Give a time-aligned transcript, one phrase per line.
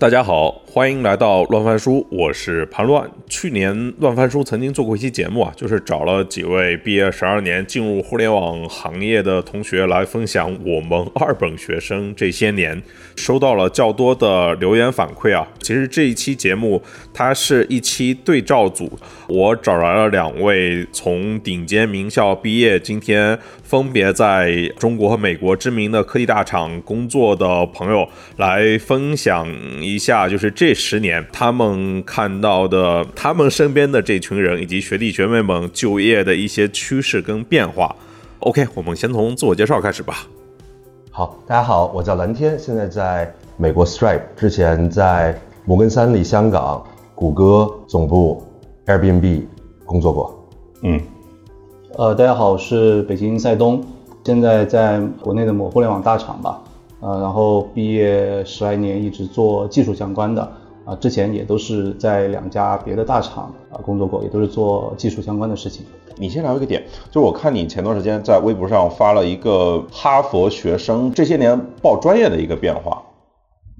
[0.00, 3.10] 大家好，欢迎来到乱翻书，我是盘乱。
[3.26, 12.80] 去年乱翻书曾经做过一期节目啊，就是找了几位毕业十二年进入互联网行业的同学来分享我们二本学生这些年，
[13.16, 15.48] 收到了较多的留言反馈啊。
[15.60, 16.82] 其实这一期节目
[17.14, 18.92] 它是一期对照组，
[19.26, 29.48] 我找来了两位从顶尖名校毕业，今天分别在中国和美国知名的科技大厂工作的朋友来分享。
[29.80, 37.94] 一下就是这十年，他们看到的，他们身边的这群人以及学弟学妹们就业的一些趋势跟变化。
[38.40, 40.26] OK，我们先从自我介绍开始吧。
[41.10, 48.42] 好，大家好，我叫蓝天，现在在美国 Stripe，之前在摩根三里香港、谷歌总部、
[48.86, 49.42] Airbnb
[49.84, 50.48] 工作过。
[50.82, 51.00] 嗯，
[51.96, 53.84] 呃，大家好，我是北京赛东，
[54.24, 56.62] 现在在国内的某互联网大厂吧。
[57.00, 60.42] 呃，然后毕业十来年，一直做技术相关的，
[60.84, 65.86] 啊，之前也都是在两家别的大厂啊工作过，也都是做技术相关的事情。
[66.16, 66.82] 你先聊一个点，
[67.12, 73.04] 就是我看你前段时间在微博上发了一个哈佛学生这些年报专业的一个变化。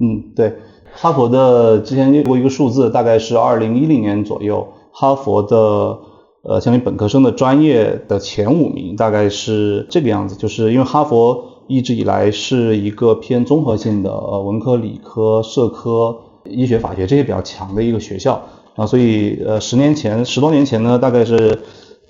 [0.00, 0.54] 嗯，对，
[0.92, 5.98] 哈佛的之前过一个数字，大概是二零一零年左右，哈佛的
[6.44, 11.57] 呃，相当于本科生的专业的前五名，大概是这个样子，就是因为哈佛。
[11.68, 18.42] 一直以来是一个偏综合性的，呃，文科、理科、社科、医学、法学这些比较强的一个学校
[18.74, 21.58] 啊，所以呃，十年前、十多年前呢，大概是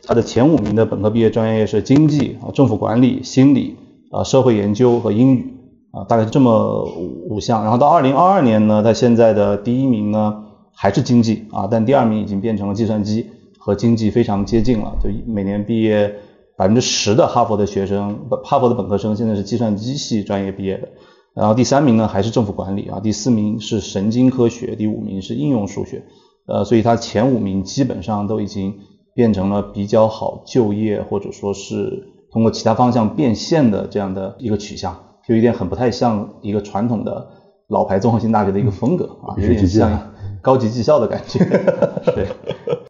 [0.05, 3.75] 它的前五名的本科毕业专业是经济啊、政府管理、心理
[4.12, 5.53] 啊、社会研究和英语
[5.91, 7.65] 啊，大概是这么五五项。
[7.65, 13.27] 然后到二零二二年呢，它现在的第一名呢还是经济啊，但第二名已经变成了计算机，
[13.59, 16.15] 和经济非常接近了，就每年毕业。
[16.59, 20.89] 百分之十的哈佛的学生，哈佛的本科生现在是计算机系专业毕业的，
[21.33, 26.03] 然后第三名呢还是政府管理啊，第四名是神经科学，第五名是应用数学，
[26.48, 28.75] 呃，所以它前五名基本上都已经
[29.15, 37.28] 变成了比较好就业或者说是通过其他方向变现的这样的一个取向，就有点很不太像一个传统的
[37.69, 40.12] 老牌综合性大学的一个风格啊，有点像
[40.43, 41.38] 高级技校的感觉，
[42.16, 42.27] 对，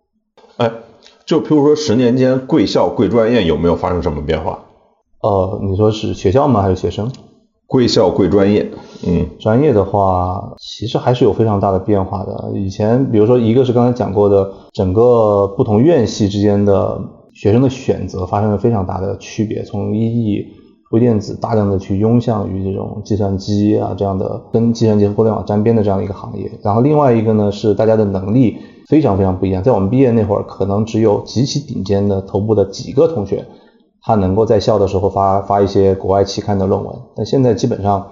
[0.56, 0.72] 哎。
[1.28, 4.60] 就譬如说，十年间贵校贵专业有没有发生什么变化？
[5.20, 6.62] 呃，你说是学校吗？
[6.62, 7.12] 还是学生？
[7.66, 8.70] 贵校贵专业，
[9.06, 12.52] 嗯，专业的话，其实还是有非常大的变化的。
[12.54, 16.98] 以前，比如说，一个是刚才讲过的，整个不同院系之间的
[17.34, 20.42] 学生的选择发生了非常大的区别，从一亿、
[20.92, 26.50] 微电子大量的去拥向于这种计算机啊这样的跟计算机和互联网沾边的这样一个行业。
[26.64, 28.56] 然后另外一个呢，是大家的能力。
[28.88, 33.44] 非常非常不一样，在我们毕业那会儿，可能只有极其顶尖的头部的几个同学，
[34.00, 36.94] 他能够在校的时候发发一些国外期刊的论文。
[37.14, 38.08] 但现在基本上，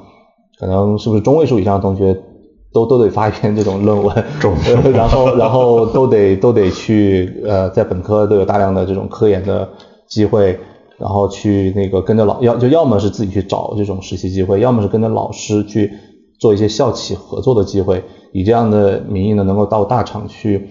[0.58, 2.14] 可能是不是中位数以上的同学
[2.74, 4.24] 都都得发一篇这种论文，
[4.92, 9.66] 然后然后都得都得去呃，在本科都有大量的这种科研的
[10.06, 10.58] 机会，
[10.98, 15.90] 然后去那个跟着老要就要么是自己去找这种实习机会，要么是跟着老师去
[16.38, 18.04] 做一些校企合作的机会。
[18.32, 20.68] 以这样的名义呢，能够到大厂去，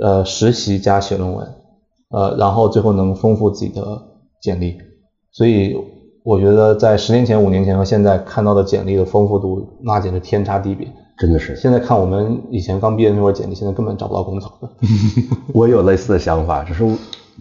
[0.00, 1.46] 呃，实习加写论文，
[2.10, 3.82] 呃，然后最后能丰富自己的
[4.40, 4.76] 简历。
[5.30, 5.76] 所以
[6.24, 10.86] 我觉得在十年前、五年前和现在看到的简历的丰富度，那简直天差地别。
[11.18, 11.56] 真的是。
[11.56, 14.52] 现在看我们以前刚毕业那会儿简历，现在根本找不到工作。
[15.52, 16.84] 我也有类似的想法，就是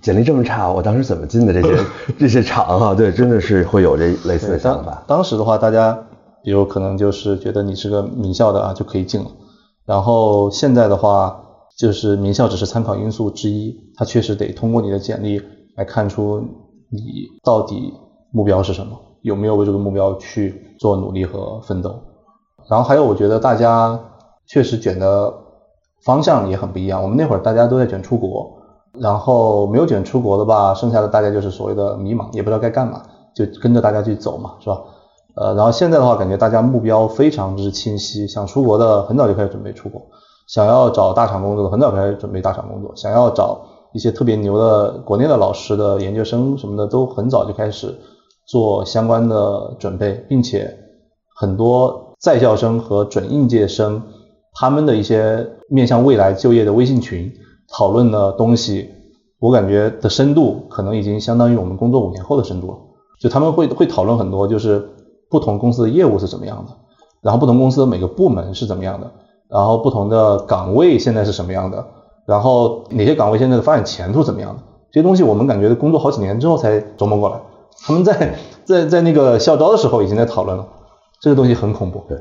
[0.01, 1.83] 简历这么差，我当时怎么进的这些
[2.17, 2.95] 这些厂啊？
[2.95, 5.03] 对，真的是会有这类似的想法。
[5.07, 5.97] 当时的话，大家
[6.47, 9.29] 比如可能就是觉得你是个名校的啊，就可以进了。
[9.85, 11.37] 然后现在的话，
[11.77, 15.41] 就是名校只是参考因素之一，它确实得通过你的简历
[15.75, 16.41] 来看出
[16.89, 17.93] 你到底
[18.31, 21.99] 目标是什么，有没有为这个目标去做努力和奋斗。
[22.69, 23.99] 然后还有，我觉得大家
[24.45, 25.33] 确实卷的
[26.05, 27.03] 方向也很不一样。
[27.03, 28.49] 我们那会儿大家都在卷出国，
[28.93, 33.03] 然后没有卷出国的吧，剩下的大家就是所谓的迷茫，也不知道该干嘛，
[33.35, 34.81] 就跟着大家去走嘛，是吧？
[35.39, 40.01] 呃，然后现在的话，感觉大家目标非常之清晰，想出国的很早就开始准备出国，
[40.47, 43.61] 想要找大厂工作的很早开始准备大厂工作，想要找
[43.93, 47.95] 一些特别牛的国内的老师的研究生什么的，都很早就开始
[48.47, 50.75] 做相关的准备，并且
[51.35, 54.01] 很多在校生和准应届生
[54.55, 57.31] 他们的一些面向未来就业的微信群
[57.69, 58.89] 讨论的东西，
[59.39, 62.77] 我感觉的深度可能已经相当于我们工作五年后的深度了，
[63.21, 64.89] 就他们会会讨论很多就是。
[65.29, 66.71] 不同公司的业务是怎么样的？
[67.21, 69.11] 然后不同公司的每个部门是怎么样的？
[69.49, 71.85] 然后不同的岗位现在是什么样的？
[72.25, 74.63] 然后哪些岗位现在的发展前途怎么样的？
[74.91, 77.39] 这些东西我们感觉工作好几年之后才琢磨过来。
[77.79, 78.35] 他们在
[78.65, 80.67] 在在那个校招的时候已经在讨论了。
[81.21, 82.03] 这个东西很恐怖。
[82.07, 82.17] 对，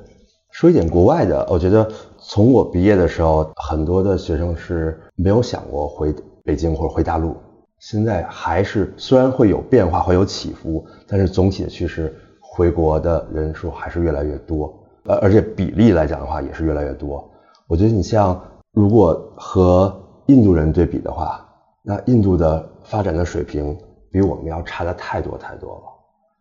[0.50, 1.86] 说一点国外的，我觉得
[2.18, 6.14] 从我毕业的时候，很多的学生是没有想过回
[6.44, 7.36] 北京或者回大陆。
[7.78, 12.14] 现在还是虽然会有变化，会有起伏，但是总体的趋势，
[12.56, 14.72] 回国的人数还是越来越多。
[15.04, 17.22] 呃，而且比例来讲的话，也是越来越多。
[17.68, 18.40] 我觉得你像
[18.72, 19.94] 如果和
[20.26, 21.46] 印度人对比的话，
[21.82, 23.76] 那印度的发展的水平
[24.10, 25.82] 比我们要差的太多太多了，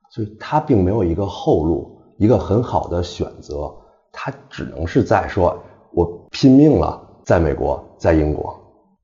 [0.10, 3.72] 所以他并没有一个后路，一个很好的选择，
[4.12, 5.56] 他只能是在说，
[5.92, 8.58] 我拼命了，在美国，在英国。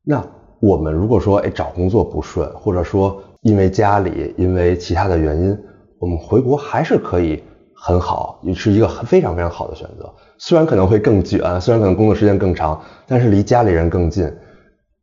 [0.04, 0.25] 那
[0.60, 5.57] 我们如果说，哎，找工作不顺，或者说因为家里，因为其他的原因，
[6.01, 7.44] 我们回国还是可以
[7.75, 10.12] 很好，也是一个非常非常好的选择。
[10.39, 14.33] 虽然可能会更卷，虽然可能工作时间更长，但是离家里人更近，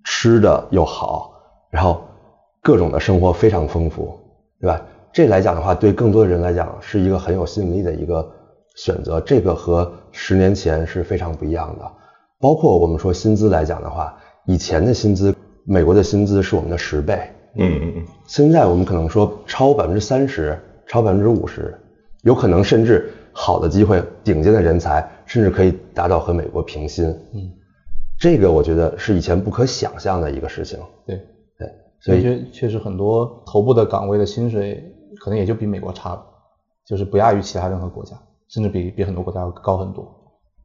[0.05, 1.31] 吃的又好，
[1.71, 2.03] 然后
[2.65, 4.19] 各种的生活非常丰富，
[4.61, 4.83] 对吧？
[5.13, 8.29] 这来讲的话，对更多的人来讲是一个很有吸引力的一个
[8.75, 9.21] 选择。
[9.21, 11.89] 这个和十年前是非常不一样的。
[12.41, 14.17] 包括我们说薪资来讲的话，
[14.47, 15.33] 以前的薪资，
[15.65, 17.15] 美国的薪资是我们的十倍，
[17.57, 20.59] 嗯嗯嗯，现在我们可能说超百分之三十，
[20.89, 21.73] 超百分之五十，
[22.23, 27.07] 有可能甚至好的机会，顶尖的人才，甚至可以达到和美国平薪。
[27.35, 27.53] 嗯，
[28.19, 30.79] 这个我觉得是以前不可想象的一个事情。
[31.07, 31.17] 对
[31.59, 31.69] 对，
[32.01, 34.83] 所以确确实很多头部的岗位的薪水
[35.21, 36.23] 可能也就比美国差了，
[36.87, 38.17] 就是不亚于其他任何国家，
[38.49, 40.05] 甚至比比很多国家要高很多。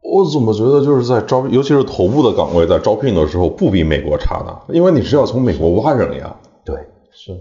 [0.01, 4.57] 我怎么觉得就是在招，尤其是头部的岗位，在招聘的时候不比美国差呢？
[4.69, 6.35] 因为你是要从美国挖人呀。
[6.63, 6.75] 对，
[7.11, 7.31] 是，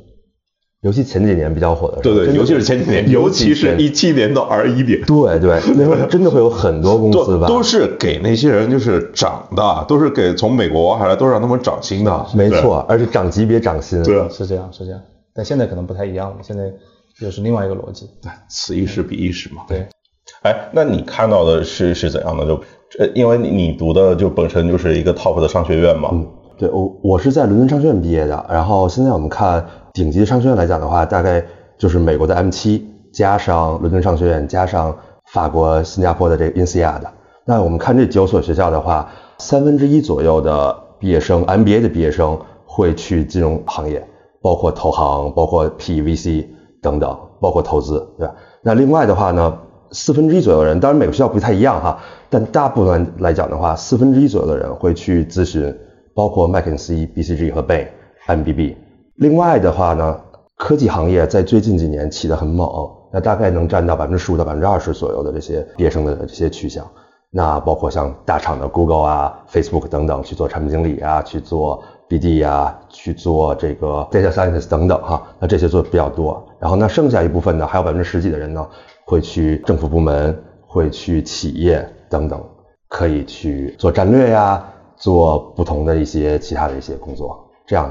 [0.83, 12.27] 尤其前几年比较火的时候，对对，尤其是前几年， 尤其是一七年到二一年，对对，那会儿真的会有很多公司吧，都都是给那些人就是涨的，都是给从美国挖下来，都是让他们涨薪的。
[12.35, 14.03] 没错，而且涨级别涨薪。
[14.03, 15.01] 对，是这样是这样，
[15.33, 16.65] 但现在可能不太一样了，现在
[17.21, 18.11] 又是另外一个逻辑。
[18.21, 19.63] 对，此一时彼一时嘛。
[19.69, 19.87] 对，
[20.43, 22.45] 哎，那你看到的是是怎样的？
[22.45, 22.61] 就
[22.99, 26.09] 呃，因为你你读的就本身就是一个 top 的商学院嘛。
[26.13, 26.27] 嗯，
[26.59, 31.45] 对我我是在伦敦商学院毕业的，然后现在我们看顶级商学院来讲的话，大概
[31.77, 32.81] 就是美国的 M7
[33.13, 34.97] 加上伦敦商学院加上
[35.33, 37.03] 法国、新加坡的这个 INSEAD。
[37.45, 44.07] 那我们看这九所学校的话，三分之一左右的毕业生 MBA 的毕业生会去金融行业，
[44.41, 46.47] 包括投行、包括 PVC
[46.81, 48.35] 等等，包括投资，对吧？
[48.63, 49.59] 那另外的话呢，
[49.91, 51.99] 四分之一左右的人，当然每个学校不太一样哈，
[52.31, 55.77] 但大部分来讲的话，四分之一左右的人会去咨询，
[56.15, 57.89] 包括麦肯锡、BCG 和 Bain、
[58.27, 58.77] MBB。
[59.17, 60.21] 另外的话呢，
[60.57, 62.69] 科技行业在最近几年起得很猛，
[63.13, 66.87] 那大概能占到百分之十五到百分之二十左右的这些毕业生的这些去向。
[67.31, 76.47] 那包括像大厂的 Google 啊、Facebook 等等去做产品经理啊，去做 BD 啊，去做这个 Data Scientist 等等哈，那这些做的比较多。
[76.59, 78.67] 然后那剩下一部分呢，还有百分之十几的人呢，
[79.07, 82.43] 会去政府部门，会去企业等等，
[82.89, 84.63] 可以去做战略呀，
[84.97, 87.49] 做不同的一些其他的一些工作。
[87.67, 87.91] 这样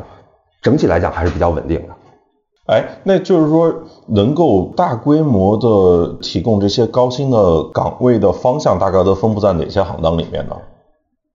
[0.62, 1.88] 整体来讲还是比较稳定的。
[2.68, 3.74] 哎，那就是说，
[4.08, 10.56] 能够大规模的提供这些高薪的岗位的方向，大概都分布在哪些行当里面呢？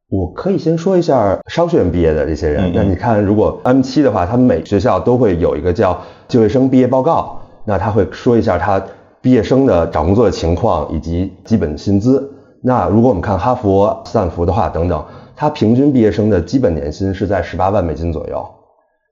[0.08, 2.66] 我可以先说一下商学院毕业的这些人。
[2.66, 5.98] 嗯嗯那你看，如果 M 七的话，他们每学校都会有一个叫
[6.28, 8.80] 就业生毕业报告，那他会说一下他
[9.20, 12.32] 毕业生的找工作的情况以及基本薪资。
[12.62, 18.46] 那如果我们看哈佛、斯坦福的话，等等，他平均毕业生的基本年薪是在十八万美金左右，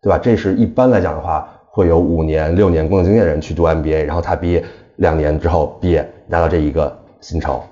[0.04, 0.18] 对吧？
[0.18, 4.62] 这是一般来讲的话，会有五年、六年工作经验的人去读 MBA，然后他毕业
[4.96, 7.62] 两年之后毕业拿到这一个薪酬。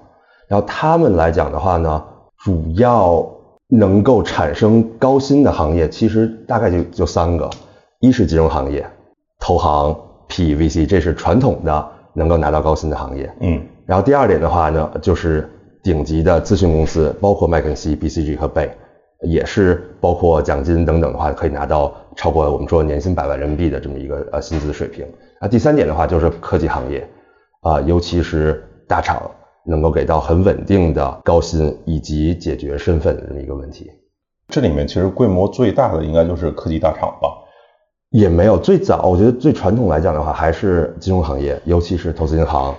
[0.48, 2.02] 然后他们来讲的话呢，
[2.38, 3.22] 主要
[3.68, 7.50] 能够产生高薪的行业，其实大概就就三个，
[8.00, 8.84] 一是金融行业，
[9.38, 9.94] 投行、
[10.28, 13.30] PE、VC，这是传统的能够拿到高薪的行业。
[13.40, 15.48] 嗯，然后第二点的话呢，就是
[15.82, 18.70] 顶级的咨询公司，包括麦肯锡、BCG 和贝，
[19.22, 25.06] 也是包括奖金等等的话，可以拿到超过我们说年薪百万人民币的这么一个呃薪资水平。
[25.40, 27.08] 那，第三点的话就是科技行业，
[27.60, 29.30] 啊、尤其是大厂
[29.64, 33.90] 能够给到很稳定的高薪以及解决身份的这么一个问题。
[34.48, 37.28] 这里面其实规模最大的应该就是科技大厂吧。
[38.10, 42.74] 也没有最早，我觉得最传统来讲的话，还是金融行业，尤其是投资银行。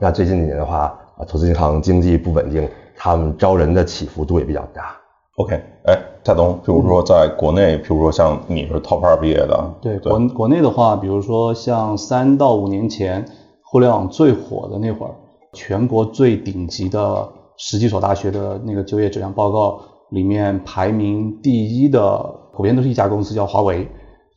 [0.00, 4.96] 那最近几年的话，啊，投资银行经济不稳定，他们招人的起伏度也比较大。
[5.38, 5.54] OK，
[5.84, 13.24] 哎，夏东，比如说在国内，比如说像你是 Top 二毕业的，对，国国内的话，比如说像三到五年前
[13.62, 15.14] 互联网最火的那会儿，
[15.52, 19.78] 全国最顶级的十几所大学的那个就业质量报告
[20.10, 23.86] 里面排名第一的，普遍都是一家公司叫华为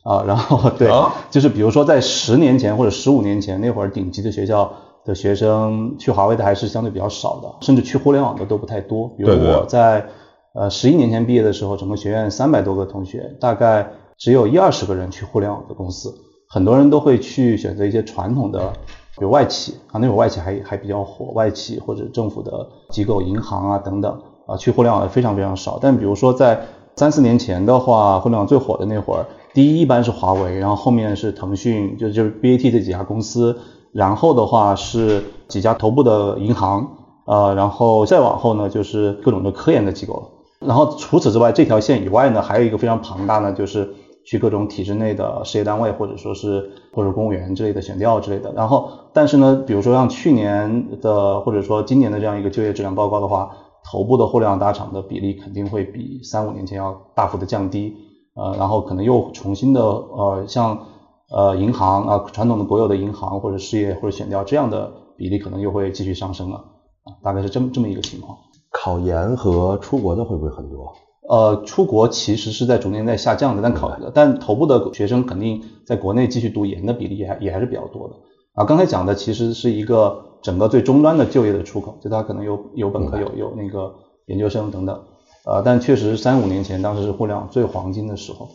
[0.04, 4.72] 啊，然后对，啊就是比如说在十年前或者十五年前那会儿，顶级的学校
[5.04, 9.08] 的学生去华为的还是相对比较少的，甚至去互联网的都不太多。
[9.16, 9.52] 比如对对。
[9.52, 10.06] 我在
[10.54, 16.14] 呃十一年前毕业的时候，整个学院三百多个同学，大概只有一二十个人去互联网的公司，
[16.48, 18.72] 很多人都会去选择一些传统的，
[19.16, 25.78] 比如外企啊，那会儿外企还还比较火，外企或者政府的机构、银行啊等等啊，去互联网的非常非常少。
[25.80, 26.60] 但比如说在
[26.96, 33.58] 三四年前的话，互联网最火的那会儿，第一一般是华为，然后后面是腾讯，就就是 BAT 这几家公司，
[33.92, 36.86] 然后的话是几家头部的银行，
[37.24, 40.28] 呃，然后再往后呢就是各种的科研的机构了。
[40.66, 43.88] 然后除此之外，这条线以外呢，还有一个非常庞大呢，就是
[44.24, 48.52] 去各种体制内的事业单位，或者说是或者公务员之类的选调之类的。
[48.52, 53.50] 然后，但是呢，比如说像去年的或者说今年的这样一个就业质量报告的话，
[53.84, 57.94] 头部的互联网大厂的比例肯定会比三五年前要大幅的降低。
[58.34, 60.86] 呃，然后可能又重新的呃，像
[61.30, 66.56] 呃银行啊、传统的国有的银行或者事业或者选调这样的比例可能又会继续上升了
[67.04, 68.38] 啊，大概是这么这么一个情况。
[68.72, 70.92] 考研和出国的会不会很多？
[71.28, 78.14] 呃，出国其实是在逐年在下降的，但考但头部的学生肯定在国内继续读研的比例也还也还是比较多的
[78.54, 78.64] 啊。
[78.64, 83.94] 刚才讲的其实是一个整个最终端的就业的出口，就他可能有有本科有有那个
[84.26, 85.00] 研究生等等，
[85.46, 88.48] 呃，但确实三五年前当时是互联网最黄金的时候，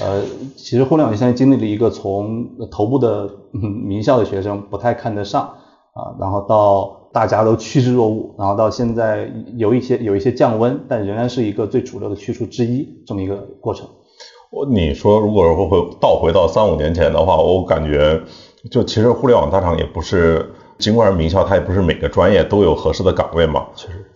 [0.00, 0.22] 呃，
[0.56, 5.42] 其实互联网现在经历了一个从头部的、嗯、名校的学生不太看得上
[5.92, 13.88] 啊，然后到大家都趋之若鹜，然后到现在有一些有一些降温，但仍然是一个最主流的趋势之一这么一个过程。
[14.50, 18.20] 我你说如果说会倒回到三五年前的话，我感觉
[18.70, 23.66] 就其实互联网大厂也不是，尽管是名校，它也不是每个专业都有合适的岗位嘛。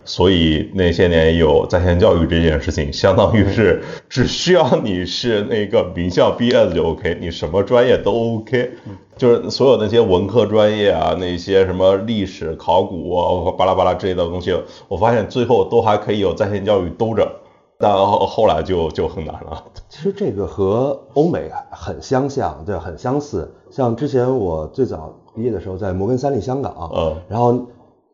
[0.05, 8.71] 所以那些年有在线教育这件事情，相当于是只需要你是那个名校毕业的就 OK，你什么专业都 OK，
[9.15, 14.53] 就是所有那些文科专业啊，那些什么历史、考古啊、巴拉巴拉之类的东西，
[14.87, 17.25] 我发现最后都还可以有在线教育兜着，
[17.79, 19.63] 但后后来就就很难了。
[19.87, 23.49] 其实这个和欧美很相像，对，很相似。
[23.71, 27.67] 像之前我最早毕业的时候，在摩根斯坦利香港，嗯然后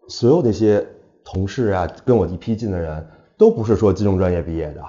[0.07, 0.85] 所有那些
[1.23, 3.05] 同事啊，跟我一批进的人，
[3.37, 4.81] 都不是说金融专业毕业的，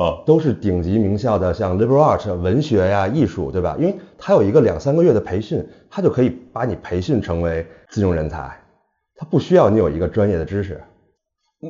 [0.00, 3.76] 啊，都是顶级名校的，像 liberal art 文学呀、艺术，对吧？
[3.78, 8.60] 因为他有一个两三个月的培训，他就可以把你培训成为金融人才，
[9.16, 10.82] 他不需要你有一个专业的知识。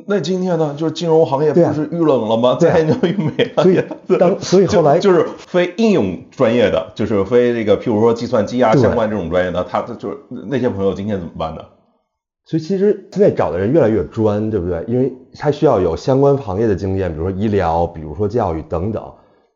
[0.07, 2.57] 那今天呢，就是金融行业不是遇冷了吗？
[2.59, 4.17] 对啊在线教育没了所以。
[4.19, 10.17] 当所以后来就就是非应用专业的，就是非这个，譬如说计算机啊相关这种专业的，他就是
[10.49, 11.61] 那些朋友今天怎么办呢？
[12.45, 14.83] 所以其实现在找的人越来越专，对不对？
[14.87, 19.03] 因为他需要有相关行业的经验，比如说医疗，比如说教育等等，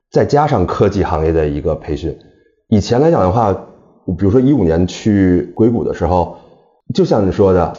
[0.10, 2.18] 再加上科技行业的一个培训。
[2.68, 3.54] 以前来讲的话，
[4.18, 6.38] 比如说一五年去硅谷的时候，
[6.96, 7.72] 就像你说的，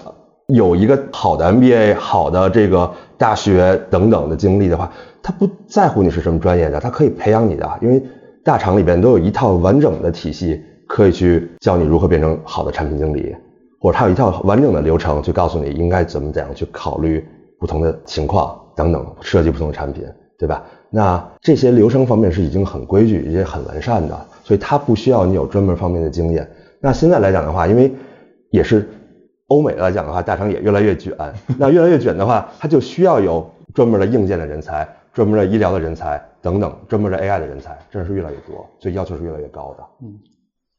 [0.47, 4.93] 有一个好的 MBA、好的这个大学等等的经历的话，
[5.25, 8.01] 他不在乎你是什么专业的，他可以培养你的，因为
[8.45, 13.35] 大厂里边都有一套完整的体系，可以去教你如何变成好的产品经理。
[13.81, 17.27] 或者它有一套完整的流程去告诉你应该怎么怎样去考虑
[17.59, 20.05] 不同的情况等等，设计不同的产品，
[20.39, 20.63] 对吧？
[20.91, 26.49] 那这些流程方面是已经很规矩，也很完善的，所以它不需要你有专门方面的经验。
[26.81, 27.93] 那现在来讲的话，因为
[28.51, 28.89] 也是
[29.49, 31.15] 欧美来讲的话，大厂也越来越卷，
[31.59, 39.85] 那越来越卷的话，它就需要有专门的硬件的人才、专门的医疗的人才等等，专门的 AI 的人才，真是越来越多，所以要求是越来越高的。
[40.03, 40.19] 嗯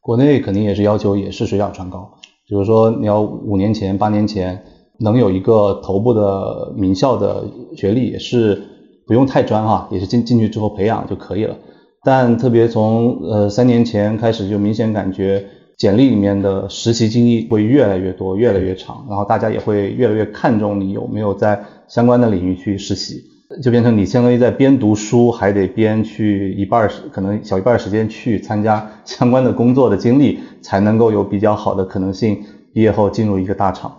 [0.04, 2.12] 国内肯定也是要求也是水涨船高，
[2.52, 4.62] 比如说你要五年前、八年前
[5.00, 7.46] 能有一个头部的名校的
[7.78, 8.62] 学历，也是
[9.08, 11.56] 不用太专哈，也是进进去之后培养就可以了。
[12.04, 15.46] 但特别从呃三年前开始，就明显感觉
[15.78, 23.24] 简历里面的实习经历会越来越多、越来越长，然后大家也会越来越看重你有没有在相关的领域去实习。
[23.62, 32.44] 就变成你相当于在边读书，还得边去一半时可能小一半时间去参加 相关的工作的经历，才能够有比较好的可能性
[32.74, 33.92] 毕业后进入一个大厂。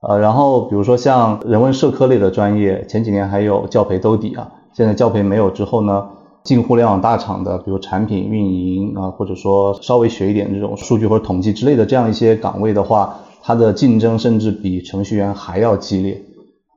[0.00, 6.08] 呃，然后比如说像人文社科类的专业，前几年还有教培兜底啊，现在教培没有之后呢，
[6.42, 16.20] 进互联网大厂的，比如产品运营啊，或者说稍微学一点这种数据或者统计之类的这样一些岗位的话，它的竞争甚至比程序员还要激烈。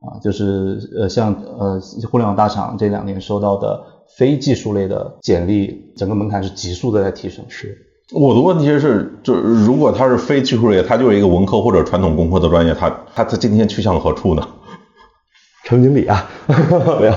[0.06, 1.80] 啊，就是呃，像呃，
[2.12, 3.82] 互联网大厂这两年收到的
[4.18, 7.44] 非技术类的简历，整个门槛是急速的在提升。
[7.48, 7.78] 是，
[8.14, 14.48] 我的问题是，就是如果他是非技术类，他就是一个文科或者传统工科的专业，他他他今天去向何处呢？
[15.66, 16.30] 产品经理啊，
[17.02, 17.14] 没有，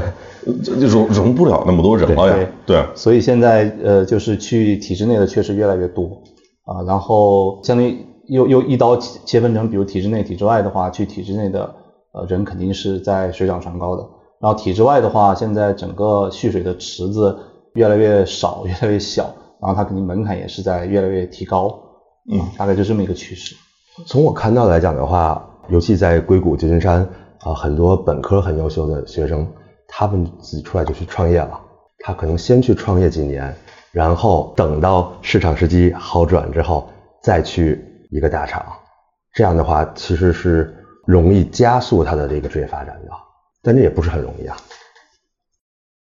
[0.64, 2.48] 这就容容不了那么多人了呀。
[2.64, 6.22] 对，所以现在呃，就是去体制内的确实越来越多
[6.64, 11.74] 啊，然后相当于又又一刀切分成，比如体制内、体制外的话，去体制内的
[12.12, 14.02] 呃人肯定是在水涨船高的，
[14.40, 17.38] 然后体制外的话，现在整个蓄水的池子
[17.74, 21.80] 越来越少， 越来越小，然后它肯定门槛也是在越来越提高，
[22.30, 23.54] 嗯，大概就这么一个趋势。
[24.06, 27.06] 从我看到来讲的话，尤其在硅谷、旧金山
[27.40, 29.46] 啊，很多本科很优秀的学生，
[29.86, 31.60] 他们自己出来就去创业了。
[32.02, 33.54] 他可能先去创业几年，
[33.92, 36.88] 然后等到市场时机好转之后，
[37.22, 38.64] 再去一个大厂。
[39.34, 40.74] 这样的话，其实是
[41.10, 43.10] 容易加速它的这个职业发展的，
[43.62, 44.56] 但这也不是很容易啊。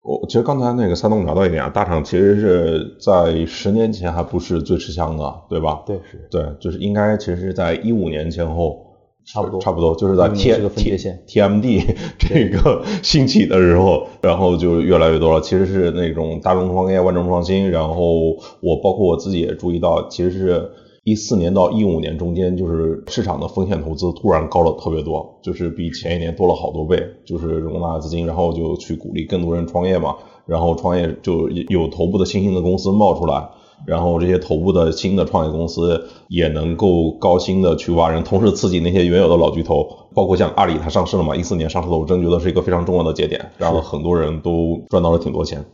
[0.02, 5.82] 我其实刚才那个三东聊到一点啊，大厂其实是在十年前还不是最吃香的，对吧？
[5.86, 8.84] 对，是对，就是应该其实是在一五年前后，
[9.26, 11.82] 差不多差不多就是在 T 是个分界线 T M D
[12.18, 15.40] 这个兴起的时候，然后就越来越多了。
[15.40, 18.30] 其实是那种大众创业、万众创新，然后
[18.60, 20.70] 我包括我自己也注意到，其实是。
[21.04, 30.14] 一四年到一五年中间，就是市场的风险投资突然高了特别多，就是比前一年多了好多倍，就是容纳资金，然后就去鼓励更多人创业嘛，
[30.46, 33.48] 然后创业就有头部的新兴的公司冒出来，
[33.84, 45.64] 然后这些头部的新的创业公司也能够高薪的去挖人，同时刺激那些原有的老巨头，包括像阿里它上市了嘛，一四年上市的，我真觉得是一个非常重要的节点，然后很多人都赚到了挺多钱。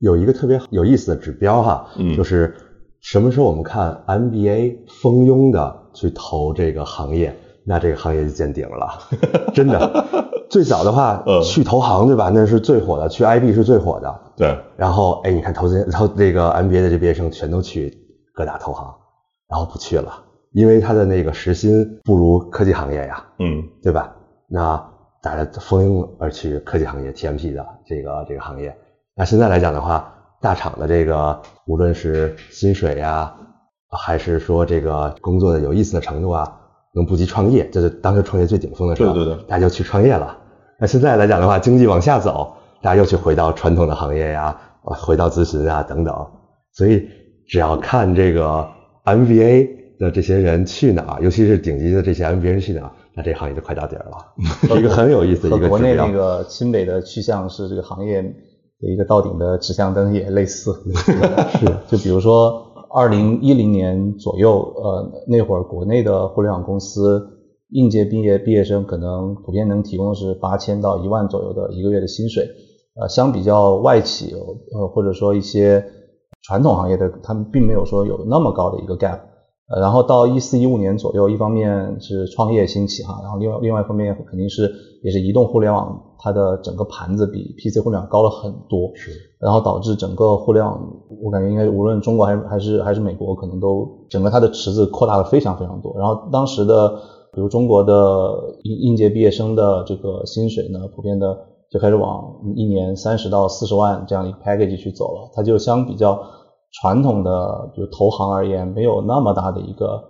[0.00, 2.54] 有一个特别有意思的指标哈，嗯就是。
[3.04, 8.98] 什么时候我们看 MBA 蜂拥的去投这个行业，那这个行业就见顶了，
[9.54, 10.04] 真的。
[10.48, 12.30] 最早的话， 去投行对吧？
[12.32, 14.20] 那是最火的，去 IB 是最火的。
[14.38, 14.58] 对。
[14.78, 17.94] 然后，哎，你看投资，然后这个 MBA 的这毕业生全都去
[18.32, 18.94] 各大投行，
[19.50, 20.10] 然后不去了，
[20.52, 24.16] 因为他的那个时薪不如科技行业呀，嗯，对吧？
[24.48, 24.82] 那
[25.20, 28.74] 大家蜂拥而去科技行业 TMT 的这个这个行业。
[29.14, 30.10] 那现在来讲的话。
[30.44, 33.34] 大厂的这个，无论是薪水呀，
[33.88, 36.54] 还是说这个工作的有意思的程度啊，
[36.94, 40.36] 能不及创业，这是当时创业最顶峰的时候，对对对，大家就去创业了。
[40.78, 42.52] 那现在来讲的话，经济往下走，
[42.82, 46.14] 大家又去回到传统的行业呀，回到咨询啊等等。
[46.74, 47.08] 所以
[47.48, 48.68] 只要看这个
[49.06, 58.22] MBA 的这些人去哪儿，尤其是顶级的这些 MBA 人去哪儿，那这行业就快到底儿了，是 一个很有意思的一个国内那个清北的去向是这个行业。
[58.80, 67.28] 一个到顶的指向灯也类似，是 就比如说二零一零年左右，呃，那会儿国内的互联网公司
[67.70, 72.46] 应届毕业毕业生可能普遍能提供的是八千到一万左右的一个月的薪水，
[73.00, 75.84] 呃，相比较外企，呃，或者说一些
[76.42, 79.18] 传统行业的，他们并没有说有那么高的一个 gap。
[79.66, 84.70] 呃，然后到一四一五年左右，一方面是创业兴起哈，然后另外另外一方面肯定是
[85.02, 90.78] 也是移动互联网，它的整个盘子比 PC 互联网高了很多，是，然后导致整个互联网，
[91.22, 95.94] 我感觉应该无论中国还是还是还是美国，可能都整个它的池子扩大了非常非常多。
[95.98, 96.90] 然后当时的
[97.32, 101.38] 比如中国的应应届毕业生的这个薪水呢，普遍的
[101.70, 102.22] 就开始往
[102.54, 106.20] 一年三十到四十万这样一个 package 去走了，它就相比较。
[106.80, 110.02] 传统的比如投行而言，没有那么大的一个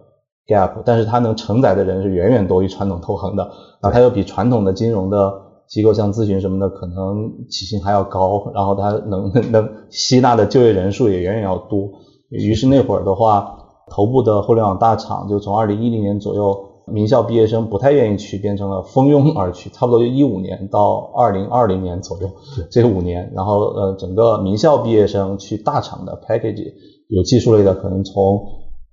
[0.47, 3.51] gap，但是它能承载的人是远远多于传统投行的，
[3.83, 5.33] 那它又比传统的金融的
[5.69, 11.91] 机构像咨询什么的可能起薪还要高，然后它能能吸纳的就业人数也远远要多。
[12.31, 13.59] 于是那会儿的话，
[13.91, 16.74] 头部的互联网大厂就从二零一零年左右。
[16.87, 22.31] 名校毕业生不太愿意去，变成了蜂拥而去，差不多就一五年到二零二零年左右，
[22.71, 26.73] 这五年，然后呃，整个名校毕业生去大厂的 package，
[27.09, 28.37] 有技术类的可能从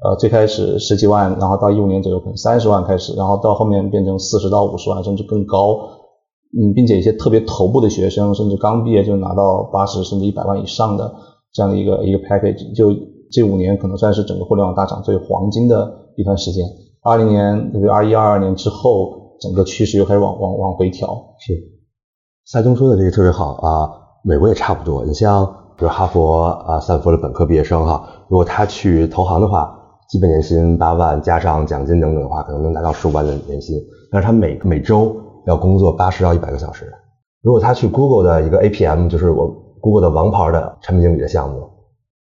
[0.03, 5.77] 呃最开始十几万，然后到一五年左右可能三十万开始，然后到后面变成四十到五十万甚至更高，
[6.57, 11.13] 嗯，并且一些特别头部的学生，甚至刚毕业就拿到八十甚至一百万以上的
[11.51, 12.93] 这样的一个一个 package，就
[13.31, 16.65] 这五年可能算是整个互联网大厂最黄金的一段时间。
[17.03, 21.07] 二零年，特别二一、二二年之后，整个趋势又开始往往往回调。
[21.39, 21.51] 是，
[22.45, 23.89] 赛东说的这个特别好啊，
[24.23, 25.03] 美国也差不多。
[25.03, 25.43] 你像，
[25.75, 29.75] 比如哈佛啊、斯坦福的本科毕业生哈，如果他去投行的话，
[30.09, 33.75] 基本年薪八万，加上奖金等等的话，可能能达到十五万的年薪。
[34.11, 35.15] 但是他每每周
[35.47, 36.87] 要工作八十到一百个小时。
[37.41, 39.47] 如果他去 Google 的一个 APM，就是我
[39.79, 41.67] Google 的王牌的产品经理的项目，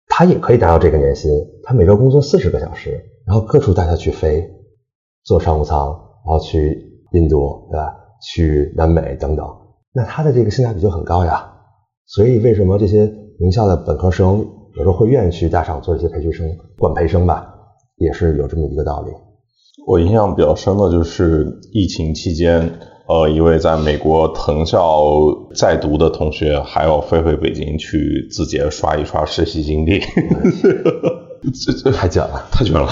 [0.07, 1.31] 他也可以达到这个年薪。
[1.63, 4.53] 他每周工作四十个小时，然后各处带他去飞。
[5.27, 5.89] 坐商务舱，
[6.25, 7.93] 然后去印度，对吧？
[8.19, 9.45] 去南美等等，
[9.93, 11.53] 那它的这个性价比就很高呀。
[12.07, 13.05] 所以为什么这些
[13.37, 14.39] 名校的本科生
[14.75, 16.47] 有时候会愿意去大厂做一些培训生、
[16.79, 17.45] 管培生吧？
[17.97, 19.11] 也是有这么一个道理。
[19.85, 25.03] 我印象比较深的就是疫情期间，呃，一位在美国藤校
[25.55, 29.99] 在读的同学还要飞回北京去字节刷一刷实习经历，
[31.65, 32.89] 这 这太卷了，太卷了。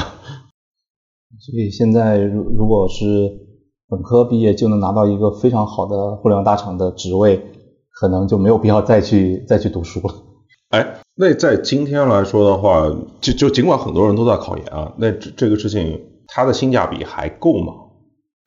[1.45, 3.03] 所以现在如如果是
[3.87, 7.39] 本科毕业就能拿到一个非常好的互联网大厂的职位，
[7.91, 10.13] 可能就没有必要再去再去读书了。
[10.69, 12.89] 哎，那在今天来说的话，
[13.21, 17.73] 就就尽管很多人都在考研啊，那这这个事情它的性价比还够吗？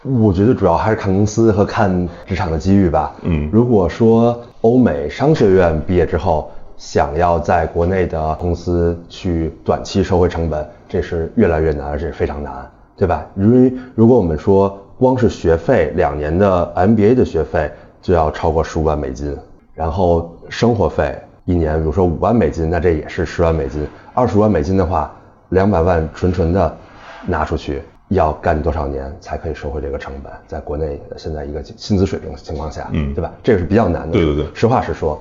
[0.05, 3.15] 我觉得主要还是看公司和看职场的机遇吧。
[3.23, 13.25] 嗯如果说欧美商学院毕业之后想要在国内的公司去短期收回成本，这是越来越难，而且非常难，对吧？
[13.37, 17.71] 因为如果我们说光是学费，两年的 MBA 的学费
[18.03, 19.35] 就要超过十五万美金，
[19.73, 23.87] 然后生活费一年，比如说五万美金，那这也是十万美金。
[24.13, 25.15] 二十万美金的话，
[25.51, 26.77] 两百万纯纯的
[27.25, 30.33] 拿出去，要干多少年才可以收回这个成本？
[30.49, 33.33] 在国内现在一个薪资水平情况下，嗯对吧？
[33.43, 34.13] 这个是比较难的。
[34.13, 35.17] 对对对实话实说。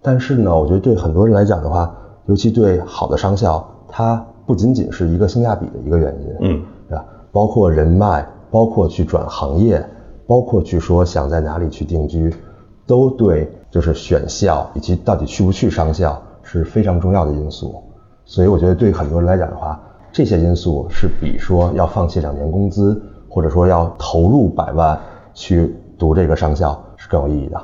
[0.00, 1.92] 但是呢，我觉得对很多人来讲的话，
[2.26, 7.04] 尤其对好的商校，它不仅仅是一个性价比的一个原因，嗯，对吧？
[7.36, 9.86] 包括人脉，包括去转行业，
[10.26, 12.34] 包括去说想在哪里去定居，
[12.86, 17.74] 都对就是选校以及到底去不去商校是非常重要的因素。
[18.24, 19.78] 所以我觉得对很多人来讲的话，
[20.10, 24.98] 这些因素是比说要放弃两年工资，或者说要投入百万
[25.34, 27.62] 去读这个商校是更有意义的。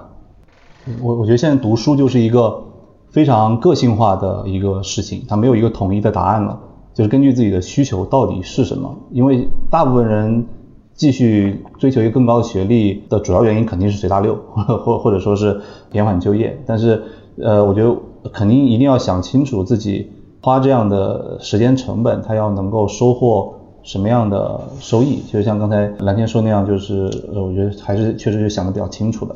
[1.01, 2.63] 我我觉得现在读书就是一个
[3.09, 6.61] 非常个性化的一个事情，它没有一个统一的答案了，
[6.95, 8.97] 就是根据自己的需求到底是什么。
[9.11, 10.47] 因为大部分人
[10.95, 14.35] 继续追求一个更高的学历的主要原因肯定是随大流，
[14.85, 15.61] 或或者说是
[15.93, 16.59] 延缓就业。
[16.67, 17.03] 但是
[17.43, 17.97] 呃，我觉得
[18.33, 20.11] 肯定一定要想清楚自己
[20.43, 25.23] 花这样的时间成本，他要能够收获什么样的收益。
[25.33, 29.35] 就像刚才蓝天说那样，就是呃，我觉得还是确实是想的比较清楚的。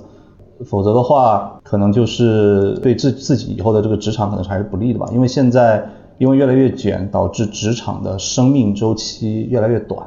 [0.64, 5.06] 否则的话，可能就是对自自己以后的这个职场可能还是不利的吧。
[5.12, 5.86] 因为现在
[6.18, 10.06] 因为越来越卷，导致职场的生命周期越来越短，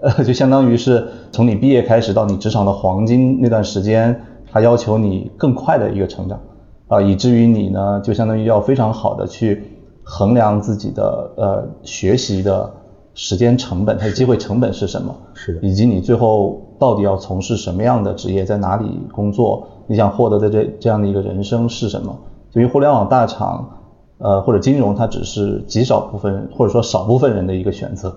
[0.00, 6.38] 呃， 就相当于是从你毕业开始到你职场的黄金那段时间，它要求你更快的一个成长，
[6.86, 9.62] 啊、以至于你呢，就相当于要非常好的去
[10.02, 12.70] 衡量自己的呃学习的
[13.14, 15.60] 时间成本，它的机会成本是什么，是的。
[15.66, 22.16] 以及你最后到底要从事什么样的职业，在哪里工作，你想获得的这这样的一个人生是什么？
[22.52, 23.68] 对于互联网大厂，
[24.18, 28.14] 呃或者金融，它只是极少部分人或者说少部分人的一个选择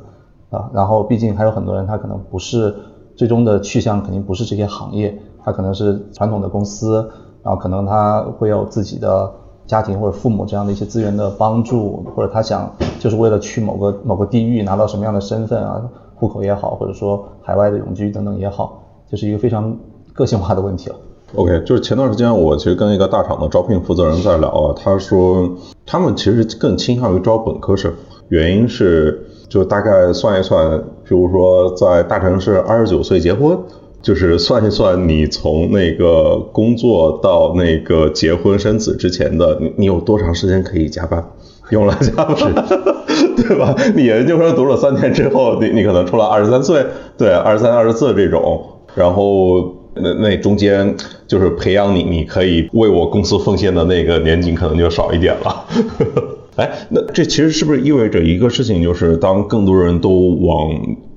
[0.50, 0.70] 啊。
[0.74, 2.76] 然后毕竟还有很多人，他可能不是
[3.16, 7.08] 最终的去向，肯定不是这些行业，他可能是传统的公司，
[7.44, 9.32] 然后可能他会有自己的
[9.68, 15.82] 家庭或者父母这样的一些资源的帮助，或者他想就是为了去某个某个地域拿到什么样的身份啊，
[16.16, 19.78] 户口也好，或者说海外的永居等等也好，这是一个非常
[20.14, 20.96] 个性化的问题了。
[21.36, 25.50] OK，就是前段时间我其实跟一个大厂的招聘负责人在聊啊，他说
[25.86, 27.94] 他们其实更倾向于招本科生，
[28.30, 33.58] 原因是就大概算一算，比如说在大城市二十九岁结婚，
[34.02, 41.24] 就是算一算你从那个工作到那个结婚生子之前的你你有多长时间可以加班，
[41.70, 42.36] 用来加班，
[43.38, 43.74] 对吧？
[43.96, 46.86] 你研究生读了三年之后，你你可能出了二十三岁，
[47.18, 48.62] 对，二十三、二十四这种，
[48.96, 50.96] 然后那那中间
[51.28, 55.66] 就是培养你，你可以为我公司奉献的那个年景可能就少一点了。
[56.58, 60.70] 哎，那这其实是不是意味着一个事情，就是当更多人都往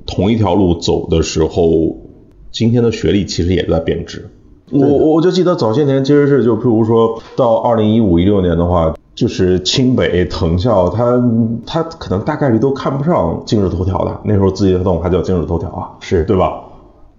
[0.06, 1.96] 同一条路走的时候，
[2.52, 4.30] 今天的学历其实也在贬值？
[4.70, 11.22] 我我就记得早些年其实是就譬如说到二零一五一六年的话，就是清北藤校，他
[11.66, 16.63] 他可能大概率都看不上今日头条的，那时候字节跳动还叫今日头条啊，是对吧？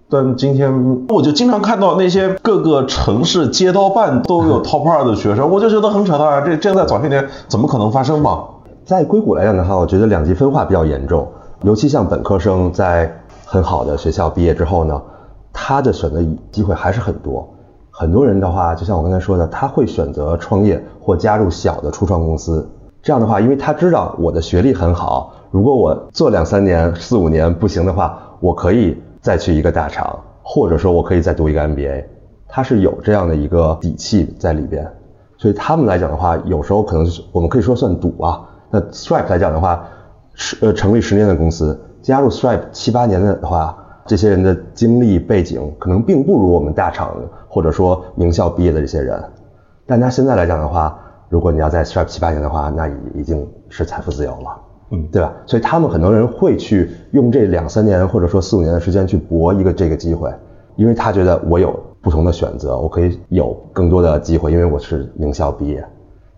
[0.08, 6.40] 但今天我就经常看到那些各个城市街道办都有 top 二的学生，我就觉得很扯淡啊！
[6.42, 8.44] 这这在早些年怎么可能发生嘛？
[8.84, 11.26] 在硅谷来讲的话，我觉得两极分化比较严重，
[11.62, 13.12] 尤其像本科生在
[13.44, 15.02] 很好的学校毕业之后呢，
[15.52, 17.48] 他的选择机会还是很多。
[17.90, 22.68] 很多人的话，就像我刚才说的，他会选择创业或加入小的初创公司。
[23.02, 32.04] 这样的话，因为他知道我的学历很好，如果我做两三年、四五年不行的话，我可以再去一个大厂，或者说我可以再读一个 MBA。
[32.46, 34.88] 他是有这样的一个底气在里边。
[35.36, 38.40] 所以他们来讲的话，有时候可能我们可以说算赌啊。
[38.70, 39.84] 那 Stripe 来讲的话，
[40.34, 47.12] 是呃成立十年的公司，加入 Stripe 七八年的话，这些人的经历背景可能并不如我们大厂
[47.48, 49.20] 或者说名校毕业的这些人。
[49.86, 50.96] 但他现在来讲的话，
[51.28, 54.65] 如果你要在 Stripe 七八年的话，那已已经是财富自由了。
[54.90, 55.32] 嗯对吧？
[55.46, 60.32] 所以他们很多人会去用这两三年或者说四五年的时间去搏一个这个机会，
[60.76, 65.84] 因为他觉得我有不同的选择，我可以有更多的机会，因为我是名校毕业。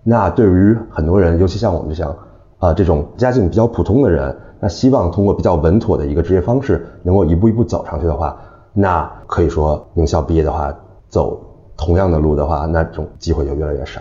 [0.03, 2.17] 那对于很多人，尤其像我们这样
[2.59, 8.35] 啊这种家境比较普通的人，那希望通过比较稳妥的一个职业方式，能够一步一步走上去的话，
[8.73, 10.75] 那可以说名校毕业的话，
[11.11, 11.39] 走
[11.77, 14.01] 同样的路的话，那种机会就越来越少。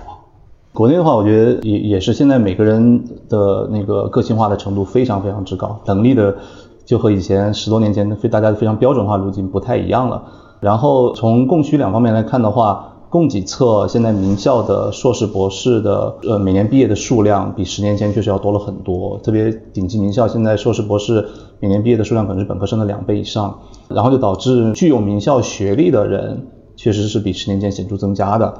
[0.78, 6.38] 国内的话，我觉得也也是现在每个人的那个个性化的程度非常非常之高，能力的
[6.86, 10.22] 就和以前十多年前非大家非常标准化路径不太一样了。
[10.60, 21.28] 然后从供需两方面来看的话，供给侧现在名校的硕士博士的呃每年毕业的数量比十年前确实要多了很多，特别顶级名校现在硕士博士
[21.60, 28.54] 每年毕业的数量可能是本科生的两倍以上，然后就导致具有名校学历的人确实是比十年前显著增加的。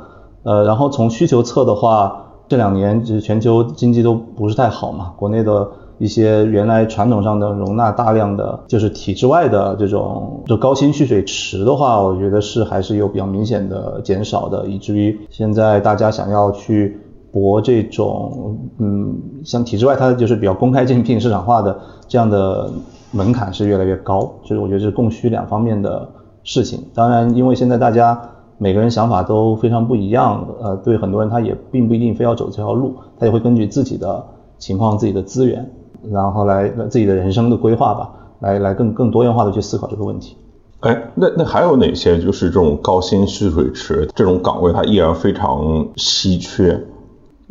[0.48, 16.98] 呃，然后从需求侧的话，这两年就是全球经济都不是太好嘛，国内的一些原来传统上的容纳大量的就是体制外的这种就高薪蓄水池的话，我觉得是还是有比较明显的减少的，以至于现在大家想要去
[17.34, 22.72] 博这种嗯，像体制外它就是比较公开竞聘市场化的这样的
[23.12, 26.08] 门槛是越来越高，就是我觉得是供需两方面的
[26.46, 26.86] 事情。
[26.94, 28.18] 当然，因为现在大家。
[28.60, 34.26] 每个人想法都非常不一样，呃，对很多人他也并不一定非要走这条路，他也会根据自己的
[34.58, 35.72] 情况、自己的资源，
[36.12, 40.36] 然后来自己的人生的规划吧，来来更更多元化的去思考这个问题。
[40.80, 46.84] 哎，那那还有哪些就是这种高薪蓄水池这种岗位，它依然非常稀缺？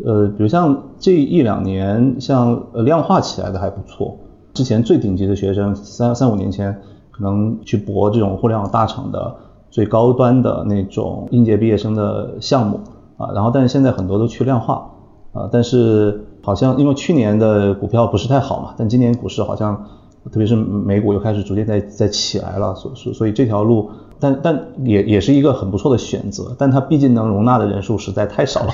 [0.05, 4.17] 呃，比如像这一两年，像呃量化起来的还不错。
[4.55, 9.37] 之前最顶级的学生，三三五年前可能去博这种互联网大厂的。
[9.77, 12.81] 最高端的那种应届毕业生的项目
[13.19, 14.89] 啊，然后但是现在很多都去量化
[15.35, 19.85] 啊，但是好像因为去年的股票不是太好嘛，但今年股市好像
[20.33, 28.73] 特别是美股又开始逐渐在在起来了，所所所以这条路，但但也也是一个很不错的选择，但它毕竟能容纳的人数实在太少了，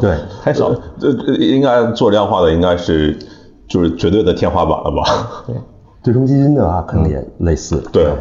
[0.00, 3.16] 对，太少了，这应该做量化的应该是
[3.68, 5.44] 就是绝对的天花板了吧？
[5.46, 5.54] 对，
[6.02, 8.12] 对冲基金的话可能也类似，对。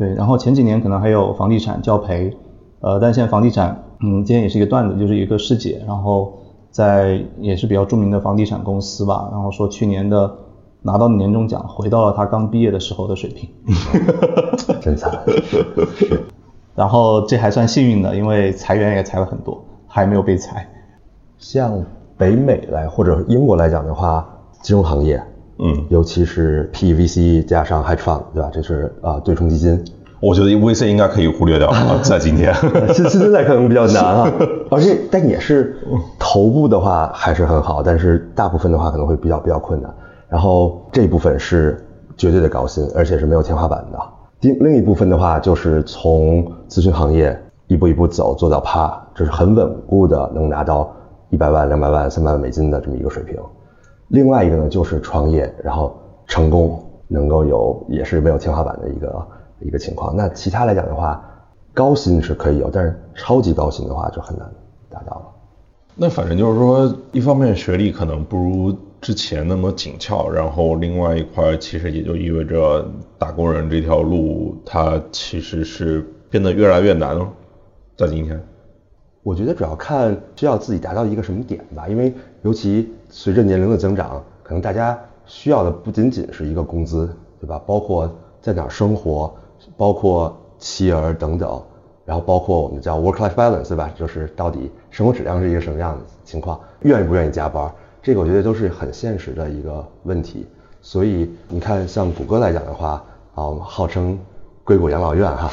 [0.00, 2.34] 对，然后前几年可能还有房地产教培，
[2.80, 6.32] 呃，但现在房地产，嗯，今天也是一个段子，就是一个师姐，然后
[6.70, 10.34] 在也是比较著名的房地产公司吧，然后说去年的
[10.80, 13.50] 拿到的年终奖回到了他刚毕业的时候的水平，
[14.80, 15.12] 真惨。
[16.74, 20.66] 然后这还算幸运的，因为裁员也裁了很多，还没有被裁。
[21.36, 21.84] 像
[22.16, 24.26] 北美来或者英国来讲的话，
[24.62, 25.22] 金融行业。
[25.62, 28.50] 嗯，尤其是 P V C 加上 hedge fund，对吧？
[28.52, 29.84] 这是啊对冲基金。
[30.20, 32.54] 我觉得 V C 应该可以忽略掉啊，在今天。
[32.92, 34.32] 现现在可能比较难啊，
[34.70, 35.76] 而且但也是
[36.18, 39.90] 头部的话还是很好，但是大部分的话可能会比较比较困难。
[40.28, 41.82] 然后这一部分是
[42.16, 43.98] 绝对的高薪，而且是没有天花板的。
[44.40, 50.90] 另另一部分的话就是从咨询行业一步一步走做到 PA，这是很稳固的，能拿到
[51.30, 53.36] 一百万、两百万、三百万美金的这么一个水平。
[54.10, 55.96] 另外一个呢，就是创业，然后
[56.26, 59.26] 成功能够有也是没有天花板的一个
[59.60, 60.14] 一个情况。
[60.16, 61.24] 那其他来讲的话，
[61.72, 64.50] 高薪是可以有，但是超级高薪的话就很难
[64.88, 65.22] 达到了。
[65.94, 72.84] 那反正就是说，一方面学历可能不如之前那么紧俏，然后另外一块其实也就意味着
[73.16, 77.28] 打工人这条路，它其实是变得越来越难了，
[77.96, 78.40] 在今天。
[79.22, 87.08] 我觉得主要看需要自己达到一个什么点吧，因为尤其随着年龄的增长，可能大家需要的不仅仅是一个工资，
[87.40, 87.60] 对吧？
[87.66, 89.34] 包括在哪儿生活，
[89.76, 91.62] 包括妻儿等等，
[92.04, 93.90] 然后包括我们叫 work-life balance，对吧？
[93.96, 97.70] 就是到底生活质量是一个什么样的情况，愿意不愿意加班，
[98.02, 100.46] 这个我觉得都是很现实的一个问题。
[100.80, 104.18] 所以你看，像谷歌来讲的话，啊，号称
[104.64, 105.50] 硅谷养老院哈，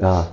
[0.00, 0.28] 啊。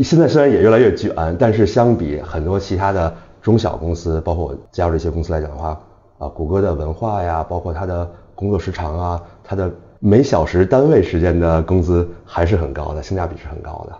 [0.00, 5.78] 现在虽然也越来越卷，但是相比很多其他的中小公司，包括我加入这些公司来讲的话，
[6.16, 13.92] 啊，谷歌的文化呀，包括它的工作时长啊，它的每小时单位时间的工资还是很高的，性价比是很高的。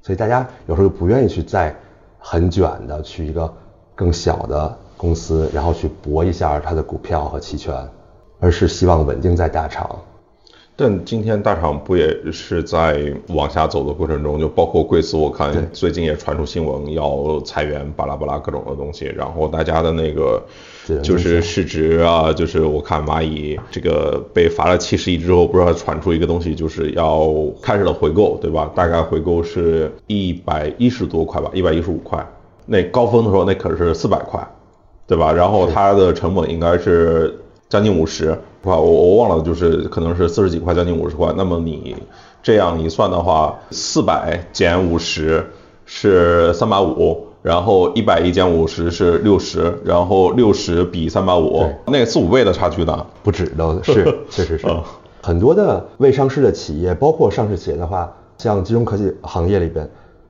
[0.00, 1.74] 所以大家有时候就不愿意去在
[2.20, 3.52] 很卷的去一个
[3.96, 7.74] 更小的公司，然后去搏一下它的股票和期权，
[8.38, 9.90] 而是希望稳定在大厂。
[10.76, 20.42] 但今天大厂不也是在往下走的过程中，就包括贵司，我看最近也传出新闻要裁员，巴拉巴拉各种的东西，然后大家的那个
[21.00, 27.32] 就是市值啊，就是我看蚂蚁这个被罚了七十亿之后，不知道传出一个东西，就是要
[27.62, 28.68] 开始了回购，对吧？
[28.74, 32.26] 大概回购是一百一十多块吧，一百一十五块，
[32.66, 34.44] 那高峰的时候那可是四百块，
[35.06, 35.32] 对吧？
[35.32, 37.32] 然后它的成本应该是
[37.68, 38.36] 将近五十。
[38.72, 41.32] 我我忘了，就是可能是四十几块，将近五十块。
[41.36, 41.96] 那么你
[42.42, 45.44] 这样一算的话，四百减五十
[45.86, 53.06] 是三百五，然后一百一减五十是六十，然后六十比三百五，那个四五倍的差距呢？
[53.22, 54.82] 不止的是， 确实是嗯
[55.22, 59.88] 很多的未上市的企业，包括上市企业的话，像金融科技行业里边，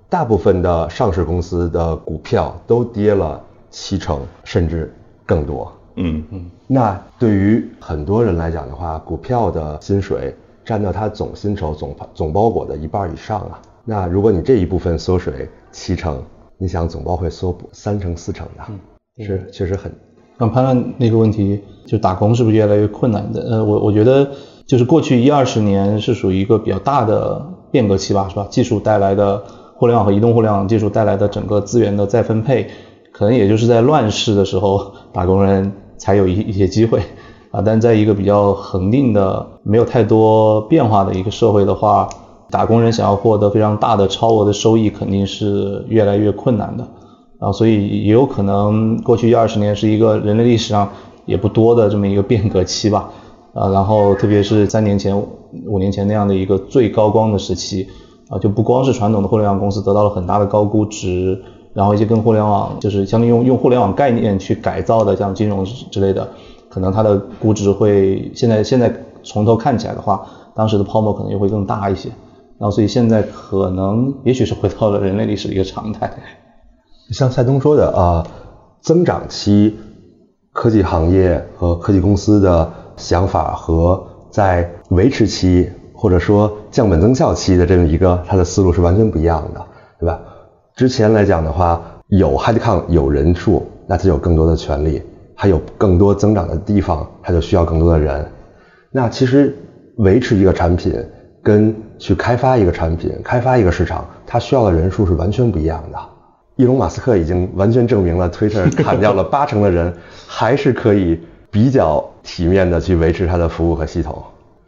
[0.08, 4.94] 大部分的上市公司的股票都跌了七成甚至
[5.26, 5.72] 更多。
[5.96, 13.60] 嗯嗯，那对于很多人来讲的话，股票的薪水占到他总薪酬、总总包裹的一半以上啊。
[13.84, 16.22] 那如果你这一部分缩水七成，
[16.58, 19.92] 你想总包会缩补三成四成的，是确实很
[20.38, 23.40] 那潘乱那个问题，就打工是不是越来越困难的？
[23.42, 24.28] 呃，我我觉得
[24.66, 28.46] 就是过去一二十年是属于一个比较大的变革期吧，是吧？
[28.50, 29.44] 技术带来的
[29.76, 32.68] 互联网和移动互联网技术带来的整个资源的再分配，
[33.12, 37.00] 可能也就是在乱世的时候，打工人才有一一些机会
[37.50, 37.62] 啊。
[37.64, 42.08] 但在一个比较恒定的、没有太多变化的一个社会的话，
[42.50, 46.88] 打工人想要获得非常大的超额的收益，肯定是越来越困难的。
[47.40, 50.88] 啊，所以也有可能过去一二十年是一个人类历史上
[51.26, 53.10] 也不多的这么一个变革期吧。
[53.52, 55.16] 啊，然后特别是三年前、
[55.66, 57.86] 五年前那样的一个最高光的时期，
[58.28, 61.40] 啊，就不光是传统的互联网公司得到了很大的高估值，
[61.74, 66.26] 然后一些跟互联网就是相当于用用互联网概念去改造的，像金融之类的，
[66.70, 72.08] 可能它的估值会现在现在从头看起来的话，当时的泡沫可能又会更大一些。
[72.56, 76.10] 然后所以现在可能也许是回到了人类历史的一个常态。
[77.10, 78.24] 像蔡东说的啊、
[78.80, 79.76] 增长期
[80.52, 89.60] 科技行业和科技公司的想法和在维持期或者说降本增效期的这么一个它的思路是完全不一样的，
[89.98, 90.20] 对吧？
[90.76, 95.00] 之前来讲的话，有 headcount 有人数，那它有更多的权利，
[95.36, 98.26] 还有更多增长的地方，它就需要更多的人。
[98.90, 99.56] 那其实
[99.98, 100.92] 维持一个产品
[101.44, 105.98] 跟去开发一个产品、开发一个市场，它需要的人数是完全不一样的。
[106.56, 109.94] 伊隆马斯克已经完全证明了，Twitter 砍掉了八成的人，
[110.26, 111.20] 还是可以
[111.52, 114.20] 比较体面的去维持它的服务和系统，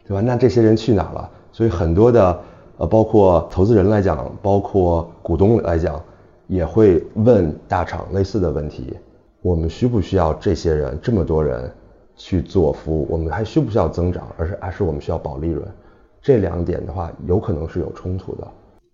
[0.07, 0.21] 对吧？
[0.25, 1.29] 那这些人去哪了？
[1.51, 2.39] 所以很多的
[2.77, 6.01] 呃，包括投资人来讲，包括股东来讲，
[6.47, 8.95] 也会问大厂类似的问题：
[9.41, 11.71] 我们需不需要这些人这么多人
[12.15, 13.07] 去做服务？
[13.09, 14.27] 我们还需不需要增长？
[14.37, 15.67] 而是还是我们需要保利润？
[16.21, 18.47] 这两点的话，有可能是有冲突的。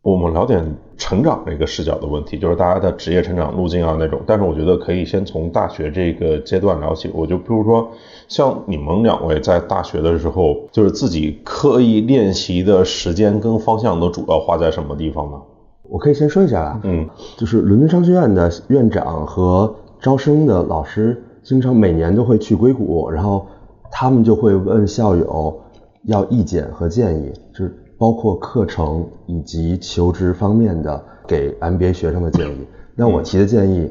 [0.04, 0.62] 我们聊点
[0.98, 4.20] 成长这个视角的问题，就是大家的职业成长路径啊那种。
[4.28, 7.10] 但是我觉得可以先从大学这个阶段聊起。
[7.14, 7.90] 我就比如说，
[8.28, 15.38] 像你们两位在大学的时候，就是自己刻意练习的时间跟方向都主要花在什么地方呢？
[15.84, 23.48] 我可以先说一下啊，嗯，就是伦敦商学院的院长和招生的老师，经常每年都会去硅谷，然后
[23.90, 25.62] 他们就会问校友
[26.04, 32.68] 要意见和建议，就是包括课程以及求职方面的给 MBA 学生的建议。
[32.98, 33.90] 那我提的建议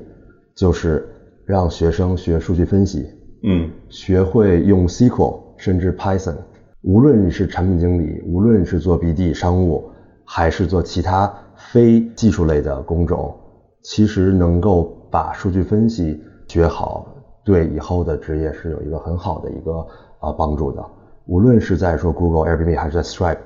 [0.55, 1.09] 就是
[1.47, 3.07] 让学生学数据分析，
[3.43, 6.37] 嗯学会用 SQL 甚至 Python。
[6.83, 9.83] 无论你是产品经理，无论是做 BD 商务，
[10.27, 13.35] 还是做其他非技术类的工种，
[13.83, 17.07] 其实能够把数据分析学好，
[17.47, 19.87] 对以后的职业是有一个很好的一个
[20.21, 20.85] 啊帮助的。
[21.25, 23.39] 无论是在说 Google、Airbnb 还是在 Stripe，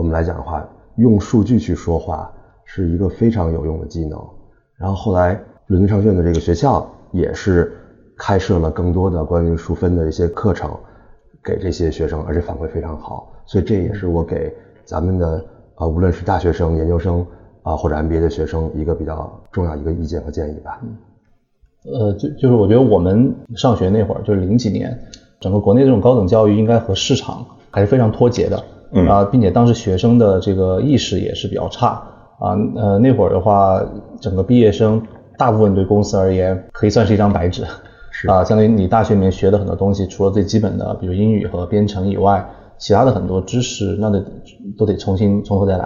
[0.00, 2.32] 我们来讲的话，用数据去说话
[2.64, 4.18] 是一个非常有用的技能。
[4.78, 7.70] 然后后来伦敦商学院的这个学校也是
[8.16, 10.74] 开设了更多的关于数分的一些课程
[11.44, 13.30] 给这些学生，而且反馈非常好。
[13.44, 14.50] 所以这也是我给
[14.86, 17.26] 咱们的啊、无论是大学生、研究生
[17.62, 20.80] 啊、或者 MBA 的学生一个比较重要一个意见和建议吧。
[21.84, 24.98] 呃，就就是我觉得我们上学那会儿，就是零几年，
[25.40, 28.62] 整个国内这种高等教育应该和市场还是非常脱节的，
[29.08, 32.02] 啊，并且当时学生的这个意识也是比较差
[32.38, 33.80] 啊，呃，那会儿的话，
[34.20, 35.00] 整个毕业生
[35.38, 37.64] 大部分对公司而言可以算是一张白纸，
[38.10, 42.44] 是啊，相当于你大学里面学的很多东西，除了最基本的，比如英语和编程以外，
[42.78, 44.24] 其他的很多知识那得
[44.76, 45.84] 都得重新从头再来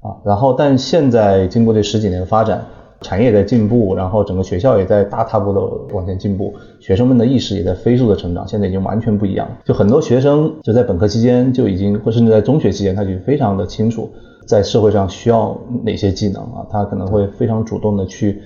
[0.00, 0.16] 啊。
[0.24, 2.64] 然后，但现在经过这十几年的发展，
[3.02, 5.60] 产业在进步，然后整个学校也在大踏步的
[5.94, 9.48] 往前进步，学生们的意识也在飞速的成长，现在已经完全不一样。
[9.64, 14.10] 就很多学生就在本科期间就已经，或甚至在中学期间，他就非常的清楚
[14.46, 18.40] 在社会上需要哪些技能啊，他可能会非常主动的去。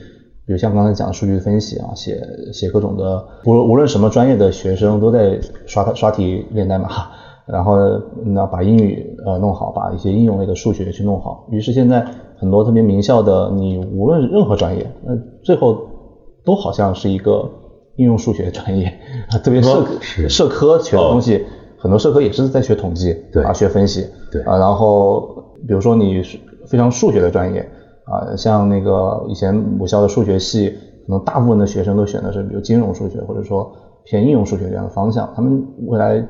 [0.46, 2.20] 比如像刚才讲的数据分析啊，写
[2.52, 6.90] 写各种的，无论无论什么专业的学生都在刷刷题练代码，
[7.48, 7.78] 然后
[8.26, 11.46] 那把英语呃弄好，把一些应用类的数学去弄好。
[11.50, 12.06] 于是现在
[12.36, 15.76] 很多特别名校的，你无论任何专业，那最后
[16.44, 17.48] 都好像是一个
[17.96, 18.92] 应用数学专业，
[19.42, 20.28] 特别社是。
[20.28, 21.44] 社科学的东西，
[21.78, 23.42] 很多社科也是在学统计，对。
[23.44, 24.42] 啊，学分析，对。
[24.42, 27.60] 啊，然后比如说你是非常数学的专业，
[28.04, 30.70] 啊，像那个以前母校的数学系，
[31.06, 33.70] 可能大部分的学生都选的是比如金融数学或者说
[34.04, 36.26] 偏应用数学这样的方向，他们未来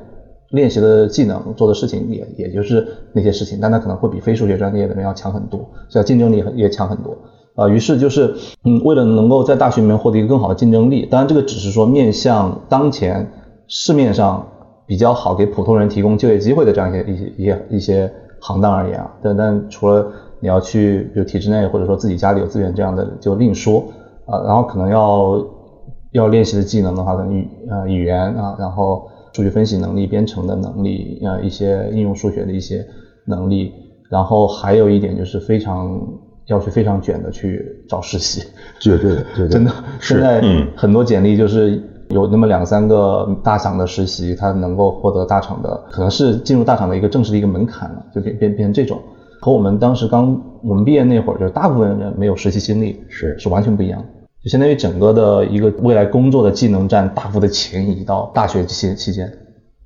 [0.55, 7.15] 练习的技能、做的事情也也就是那些事情，但他可能会比非数学专业的人要强很多，所以竞争力也强很多。
[7.55, 8.35] 啊，于是就是，
[8.65, 13.31] 嗯，为了能够在大学里面获得一个更好的竞争力，当然这个只是说面向当前
[13.67, 14.45] 市面上
[14.85, 20.05] 比较好给普通人提供就业机会的这样一些一些一些一些行当而言啊，但但除了
[20.41, 23.85] 你要去，比如体制内或者说自己家里有资源这样的就另说
[24.25, 24.43] 啊。
[24.45, 25.41] 然后可能要
[26.11, 32.85] 要练习的技能的话，可能语呃语言啊，然后数据分析能力、编程的能力啊，一些应用数学的一些
[33.25, 33.73] 能力。
[34.09, 35.99] 然后还有一点就是非常
[36.47, 38.41] 要去非常卷的去找实习，
[38.79, 39.71] 绝对绝对 真的。
[39.99, 40.41] 现在
[40.73, 41.81] 很多简历就是
[42.11, 49.01] 有那么两三个大厂的实习，他能够获得大厂的，可能是进入大厂的一个正式的一个门槛了，就变变变成这种。
[49.41, 54.03] 和我们当时刚我们毕业那会儿，就是大部分人没有实习经历，是是完全不一样。
[54.45, 59.35] 就相当于整个的一个未来工作的技能站大幅的前移到大学期期间，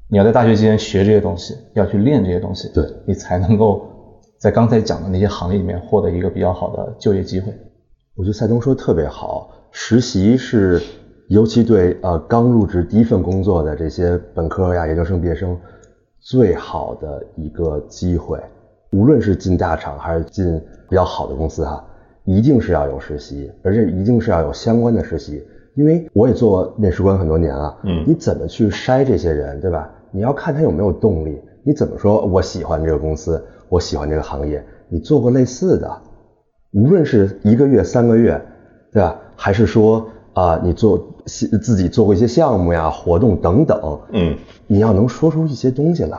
[0.09, 3.87] 你要在大学期间学这些东西，要去练这些东西，对你才能够
[4.37, 7.53] 在刚才讲的那些行业里面获得一个比较好的就业机会。
[8.15, 10.81] 我觉得赛东说的特别好，实习是
[11.29, 15.57] 尤其对呃刚入职第一份工作的这些本科呀、研究生毕业生
[16.19, 18.37] 最好的一个机会。
[18.91, 21.81] 无论是进大厂还是进比较好的公司哈，
[22.29, 25.43] 一定是要有实习，而且一定是要有相关的实习。
[25.73, 29.89] 因为我也做面试官很多年了，嗯，你怎么去筛这些人，对吧？
[30.11, 31.39] 你要看他有没有动力。
[31.63, 34.63] 你怎么说我喜欢这个公司，我喜欢这个行业？
[34.89, 35.89] 你做过类似的，
[36.73, 38.39] 无论是一个月、三个月，
[38.91, 39.19] 对吧？
[39.35, 46.17] 还是说啊，你做自己做过一些项目呀、活动等等，嗯，你要能说出一些东西来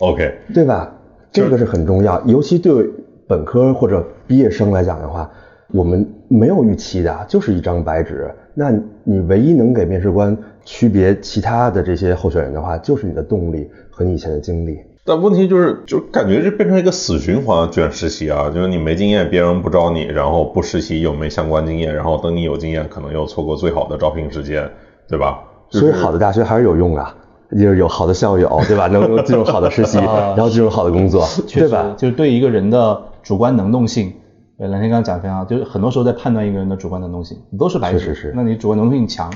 [0.00, 0.92] ，OK，对吧？
[1.30, 2.90] 这个是很重要，尤其对
[3.26, 5.30] 本科或者毕业生来讲的话，
[5.72, 8.30] 我们没有预期的，就是一张白纸。
[8.54, 8.70] 那
[9.02, 14.78] 你唯一能给面试官区别其他的这些候选人的话，就是你的动力和你以前的经历。
[15.04, 24.70] 但问题就是，就感觉这变成一个死循环，卷实习啊，就是你没经验，别人不招你，然后不实习又没相关经验，然后等你有经验，可能又错过最好的招聘时间，
[25.08, 25.42] 对吧？
[25.70, 27.14] 所以好的大学还是有用啊。
[27.50, 28.86] 就是有好的校友， 对吧？
[28.88, 31.94] 能进入好的实习，然后进入好的工作，对吧？
[31.96, 34.12] 就是对一个人的主观能动性，
[34.58, 37.98] 蓝天刚刚讲非常好，就是很多时候在判断一个人的主观能动性，你都是白纸。
[37.98, 38.32] 确实是。
[38.36, 39.32] 那你主观能动性强，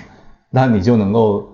[0.51, 1.45] 那你就能够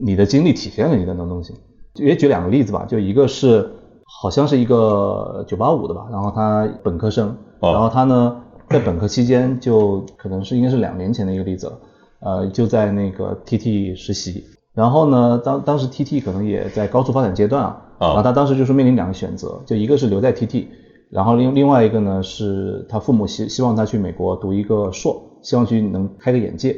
[0.00, 1.56] 你的经历体现了你的能动性。
[1.94, 3.70] 也举两个例子吧，就一个是
[4.04, 11.72] 好像是一个九八五的吧，然后他本科生，然后他呢在本科期间就可能是应该是两年前的一个例子，
[12.20, 14.44] 呃，就在那个 TT 实习。
[14.74, 20.66] 然后呢，当当时 TT 可能也在高速发展阶段啊，然后他当时就是面临两个选择，就一个是留在 TT，
[21.10, 26.70] 然后另另外一个呢是他父母希希望他去美国读一个硕，希望去能开个眼界。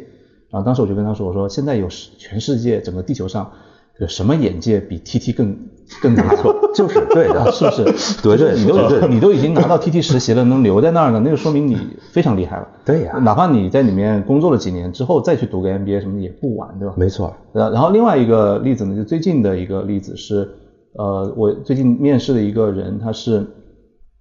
[0.51, 3.51] 然后当时我就跟他说，我说现在有全世界整个地球上。
[3.99, 5.55] 有什么眼界比 TT 更
[6.01, 6.27] 更难？
[6.75, 8.23] 就是对的，是不是？
[8.23, 11.77] 对对，你都你都已经拿到 TT 实习了，能留在那儿呢，那就说明你
[12.11, 12.67] 非常厉害了。
[12.83, 16.95] 对呀，哪怕你在里面工作了几年之后再去读个 MBA 什么的也不晚，对吧？
[16.97, 17.31] 没错。
[17.53, 20.49] 然然后另外一个例子呢，就最近的一个例子是，
[20.95, 23.47] 呃，我最近面试的一个人，他是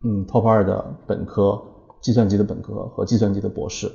[0.03, 1.61] 嗯 Top 二的本科，
[2.01, 3.91] 计算机的本科和计算机的博士，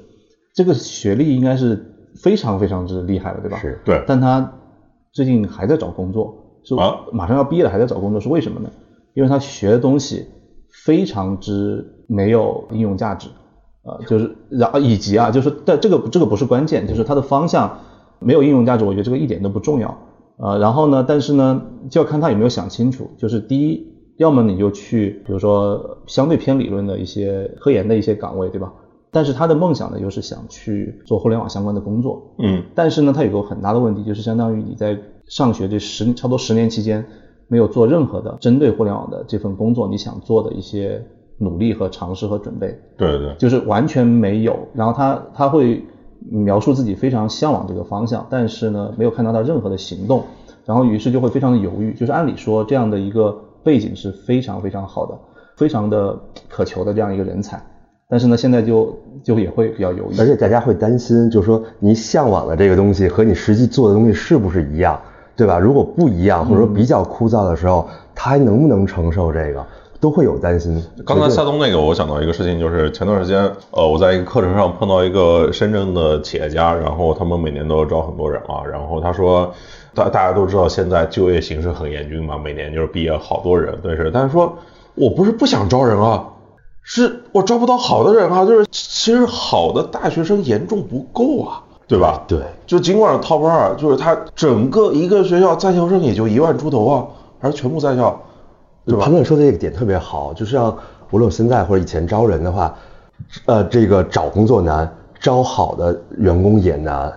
[0.55, 3.59] 这个学历应该是非常非常之厉害了，对吧？
[3.59, 3.81] 是。
[3.85, 4.03] 对。
[4.07, 4.53] 但他。
[5.15, 6.35] 最近还在找工作，
[6.65, 6.75] 是
[7.13, 8.69] 马上要毕业了还在找工作，是为什么呢？
[9.13, 10.27] 因为他学的东西
[10.85, 13.29] 非常之没有应用价值，
[13.85, 17.79] 呃，就是然后以及啊，就是但这个这个不是关键，就是他的方向
[18.19, 19.97] 没有应用价值，我觉得这个一点都不重要，
[20.39, 28.73] 呃，然后呢，但是呢，就要看他有没有想清楚，就是第一，要么你就去，比如说相对偏理论的一些科研的一些岗位，对吧？
[29.11, 32.35] 但是他的梦想呢，又是想去做互联网相关的工作。
[32.39, 37.05] 嗯，但是呢，他有个很大的问题，就是相当于你在上学这十差不多十年期间，
[37.47, 41.01] 没有做任何的针对互联网的这份工作你想做的一些
[41.39, 42.77] 努力和尝试和准备。
[42.97, 44.59] 对对，就是完全没有。
[44.75, 45.85] 然后他他会
[46.19, 50.25] 描述自己非常向往这个方向，但是呢，没有看到他任何的行动，
[50.65, 51.95] 然后于是就会非常的犹豫。
[51.95, 55.19] 就是按理说这样的一个背景是非常非常好的，
[55.57, 56.17] 非常的
[56.49, 57.61] 渴求的这样一个人才。
[58.07, 65.01] 但是呢，现在就就也会比较犹豫，而且大家会担心，就是说你向往的这个东西和你实际做的东西是不是一样，
[65.35, 65.59] 对吧？
[65.59, 69.65] 如果不一样，或者说比较枯燥的时候，他还能不能承受这个，
[69.99, 70.81] 都会有担心。
[71.07, 79.51] 刚才夏东那个，我想到一个事情，就是前段时间，呃，我在一个课程上碰到一个深圳的企业家，然后他们每年都要招很多人啊，然后他说，
[79.95, 84.57] 大大家都知道现在就业形势很严峻嘛，每年就是毕业好多人，但是但是说
[84.95, 86.30] 我不是不想招人啊。
[86.86, 92.22] 是我招不到好的人啊，就是其实好的大学生严重不够啊，对吧？
[92.28, 97.07] 对，就尽管是 top 二，就是他整个一个学校在校生也就一万出头啊，
[97.40, 98.14] 还是全部在校，
[98.84, 99.11] 对吧潘？
[99.11, 100.76] 论说的这个点特别好，就像
[101.11, 102.76] 无论现在或者以前招人的话，
[103.47, 107.11] 呃，这个找工作难，招好的员工也难，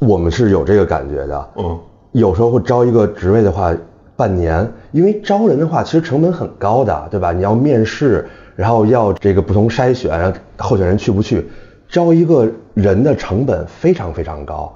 [0.00, 1.48] 我们是有这个感觉的。
[1.56, 1.78] 嗯，
[2.16, 3.76] 有时候会招一个职位的话，
[4.16, 7.30] 半年，因为招人的话其实成本很高的，对吧？
[7.30, 11.46] 你要面试，然后要这个不同筛选，然后候选人去不去，
[11.90, 14.74] 招一个人的成本非常非常高。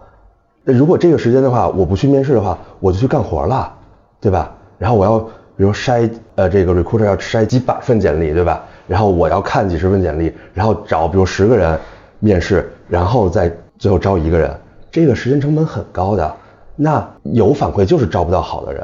[0.65, 3.73] 那如果这个时间的话，我不去面试的话，我就去干活了，
[4.21, 4.53] 对吧？
[4.77, 8.63] 然后我要比如筛呃这个 recruiter 要筛几百份简历，对吧？
[8.87, 11.81] 然后我要看几十份简历，然后找比如十个人
[12.19, 14.55] 面试，然后再最后招一个人，
[14.91, 16.37] 这个时间成本很高的。
[16.83, 18.83] 那有反馈就是招不到好的人。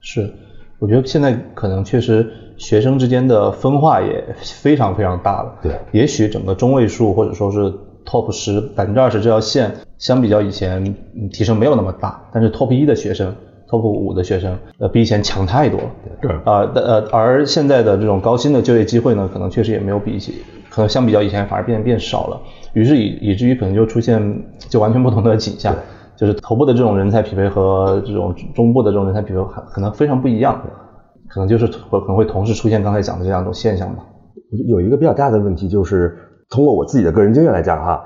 [0.00, 0.32] 是，
[0.80, 5.54] 我觉得现在可能确实学生之间的分化也非常非常大了。
[5.62, 7.72] 对也许整个中位数或者说是
[8.04, 13.34] top 十百分之二十这条线，相比较以前嗯提升没有那么大，但是 top 一的学生。
[13.68, 15.90] top 五的学生，呃，比以前强太多了。
[16.22, 20.32] 对啊，但呃，而现在的这种高薪的就业机会呢，可能确实也没有比以前，
[20.70, 22.40] 可能相比较以前反而变变少了。
[22.74, 24.22] 于是以以至于可能就出现
[24.68, 25.74] 就完全不同的景象，
[26.16, 30.60] 就是头部的这种人才匹配和这种中部的这种人才匹配可可能非常不一样，
[31.28, 34.04] 可能就是会可能会同时出现刚才讲的这两种现象吧。
[34.66, 36.16] 有一个比较大的问题就是，
[36.48, 38.02] 通过我自己的个人经验来讲哈，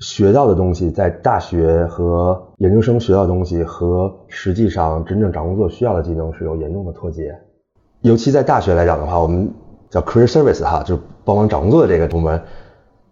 [0.00, 7.34] 学到的东西在大学和研究生学到的东西和实际上真正找工作需要的技能是有严重的脱节。
[8.02, 9.48] 尤其在大学来讲的话，我们
[9.88, 12.42] 叫 career service 哈，就是帮忙找工作的这个部门，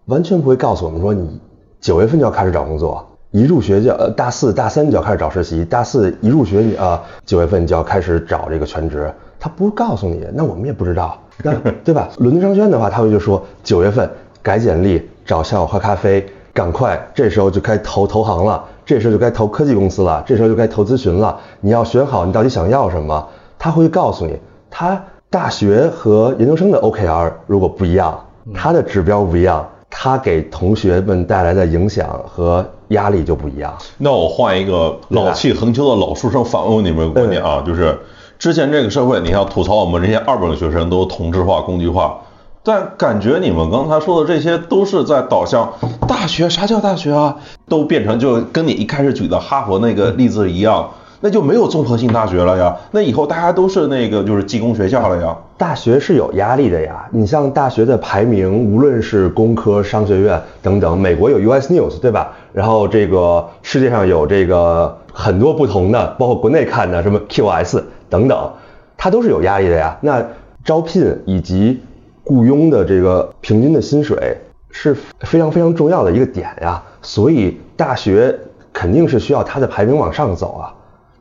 [0.07, 1.41] 完全不会告诉我们说你
[1.81, 12.09] 九月份就要开始找工作，一入学就要呃大四大三就要开始找实习，大四一入学你啊九月份就要开始找这个全职，他不告诉你，那我们也不知道，那 对吧？
[12.19, 14.09] 伦敦商学院的话，他会就说九月份
[14.41, 23.29] 改简历、找校友喝咖啡，赶快这时候就该投投行了，这时候就该投科技公司了，这时候就该投咨询了，你要选好你到底想要什么，
[23.59, 24.39] 他会告诉你，
[24.71, 28.17] 他大学和研究生的 OKR 如果不一样，
[28.55, 29.69] 他的指标不一样。
[29.97, 33.73] 他给同学们带来的影响和压力就不一样。
[33.99, 38.01] 那我换一个老气横秋的老书生反问你们一个观点啊，就是
[38.39, 42.19] 之前这个社会，你像吐槽我们这些二本学生都同质化、工具化，
[42.63, 45.73] 但感觉你们刚才说的这些都是在导向
[46.09, 47.37] 大学，啥叫大学啊？
[47.69, 50.89] 都变成就跟你一开始举的哈佛那个例子一样，
[51.25, 52.77] 那就没有综合性大学了呀。
[52.91, 55.35] 那以后大家都是那个就是技工学校了呀。
[55.57, 62.31] 大学是有压力的呀，你像大学的排名，无论是工科、商学院等等，美国有 US News 对吧？
[62.53, 68.53] 然后这个世界上有这个很多不同的，包括国内看的什么 QS 等等，
[68.99, 69.97] 它都是有压力的呀。
[70.03, 70.23] 那
[70.63, 71.81] 招聘以及
[72.23, 74.37] 雇佣的这个平均的薪水
[74.71, 78.39] 是非常非常重要的一个点呀，所以大学
[78.75, 80.69] 肯定是需要它的排名往上走啊。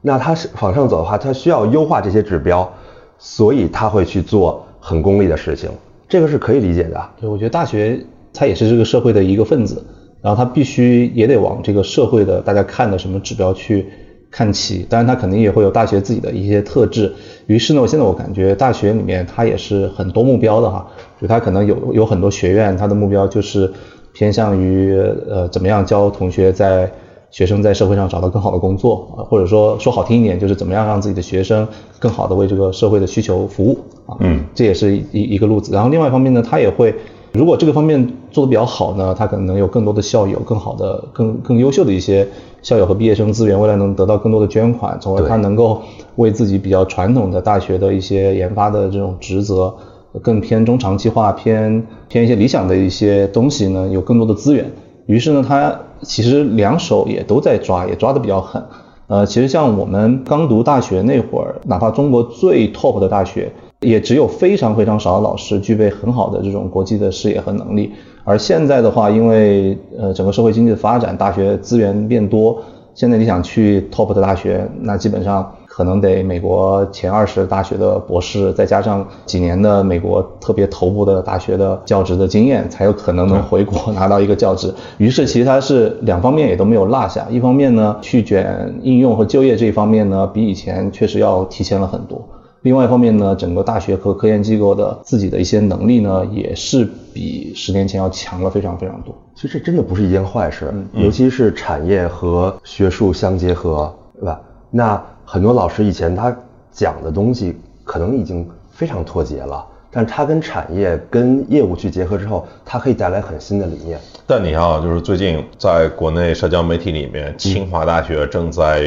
[0.04, 2.72] 那它是往上走的话，它需要优化这些指标。
[3.20, 5.70] 所以他会去做很功利的事情，
[6.10, 7.01] 这个是可以理解的。
[7.22, 7.97] 对，我觉得大学
[8.34, 9.82] 它也是这个社会的一个分子，
[10.22, 13.86] 然后它必须也得往这个社会的大家看的什么指标去
[14.30, 14.86] 看齐。
[14.89, 17.14] 当然，它肯定也会有大学自己的一些特质。
[17.45, 20.86] 于是呢，我现在我感觉大学里面它也是很多目标的哈，
[21.22, 23.72] 就它可能有有很多学院，它的目标就是
[24.12, 24.93] 偏向于
[25.30, 26.91] 呃怎么样教同学在。
[27.34, 31.67] 学生在社会上找到更好的工作啊，或者说说好听一点，就是怎么样让自己的学生
[31.97, 35.73] 更好的为这个社会的需求服务啊，嗯，这也是一一个路子。
[35.73, 36.93] 然后另外一方面呢，他也会，
[37.31, 42.27] 如果这个方面做得比较好呢，他可能能有更多的校友，更好的、更更优秀的一些
[42.61, 45.81] 校友和毕业生资源，未来能得到更多的捐款，从而他能够
[46.17, 49.73] 为自己比较传统的大学的一些研发的这种职责，
[50.21, 54.71] 更偏中长期化、偏偏一些理想的一些东西呢，有更多的资源。
[55.07, 58.64] 于是呢，他其实两手也都在抓，也抓得比较狠。
[59.08, 63.51] 呃，其实像我们刚读大学那会儿，哪怕中国最 top 的大学，
[63.82, 67.91] 也只有非常非常少的老师具备很好的这种国际的视野和能力。
[68.24, 72.58] 而现在的话，因为呃整个社会经济的发展，大学资源变多，
[72.93, 75.56] 现在你想去 top 的大学，那基本上。
[75.76, 84.71] 可能得美国前二十大学的博士，再加上几年的美国特别头部的大学的教职的经验，才有可能能回国拿到一个教职。
[84.99, 87.26] 于是其实它是两方面也都没有落下。
[87.28, 92.24] 一方面呢，去卷应用和就业这一方面呢，比以前确实要提前了很多。
[92.61, 99.15] 另外一方面呢，整个大学和科研机构的自己的一些能力呢，也是比十年前要强了非常非常多。
[99.34, 104.39] 其实这真的不是一件坏事，尤其是产业和学术相结合，对吧？
[104.69, 105.03] 那
[105.34, 106.31] 很多老师以前他
[106.71, 113.99] 讲的东西可能已经非常脱节了，但他跟产业、跟业务去结合之后，它可以带来很新的理念。
[114.27, 118.84] 但你看啊，就是最近在国内社交媒体里面，清华大学正在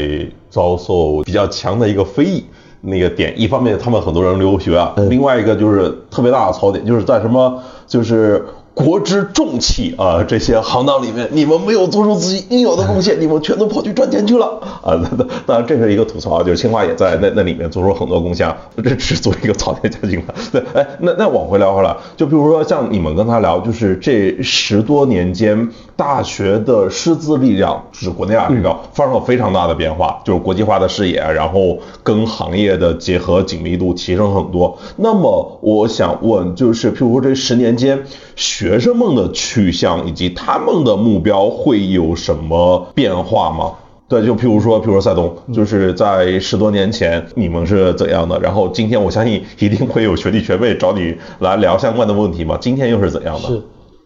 [0.48, 2.44] 遭受比较强的一个非议。
[2.80, 8.46] 那个点，一方面他们很多人留学啊，另外一个就是特别大的槽点，就是在什么，就是。
[8.76, 14.92] 国之重器啊，这些行当里面，你们没有做出自己应有的贡献，你们全都跑去赚钱去了 啊！
[15.16, 18.54] 当当然，这是一个吐槽，就是清华也在那那里面做出很多贡献，
[18.84, 20.34] 这只做一个草台家进来。
[20.52, 34.76] 对，哎，那那往回聊回来，就比如说像你们跟他聊，就是这十多年间，大学的师资力量，就是国内啊这个发生了非常大的变化，就是国际化的视野，然后跟行业的结合紧密度提升很多。
[34.96, 38.04] 那么我想问，就是譬如说这十年间
[38.36, 43.72] 学学生们的去向以及他们的目标会有什么变化吗？
[44.08, 48.38] 对，就譬如说，譬如说赛东，就是在十多年前你们是怎样的？
[48.40, 52.58] 然后今天我相信一定会有学弟学妹找你来聊相关的问题嘛？
[52.60, 53.48] 今天又是怎样的？
[53.48, 53.62] 是，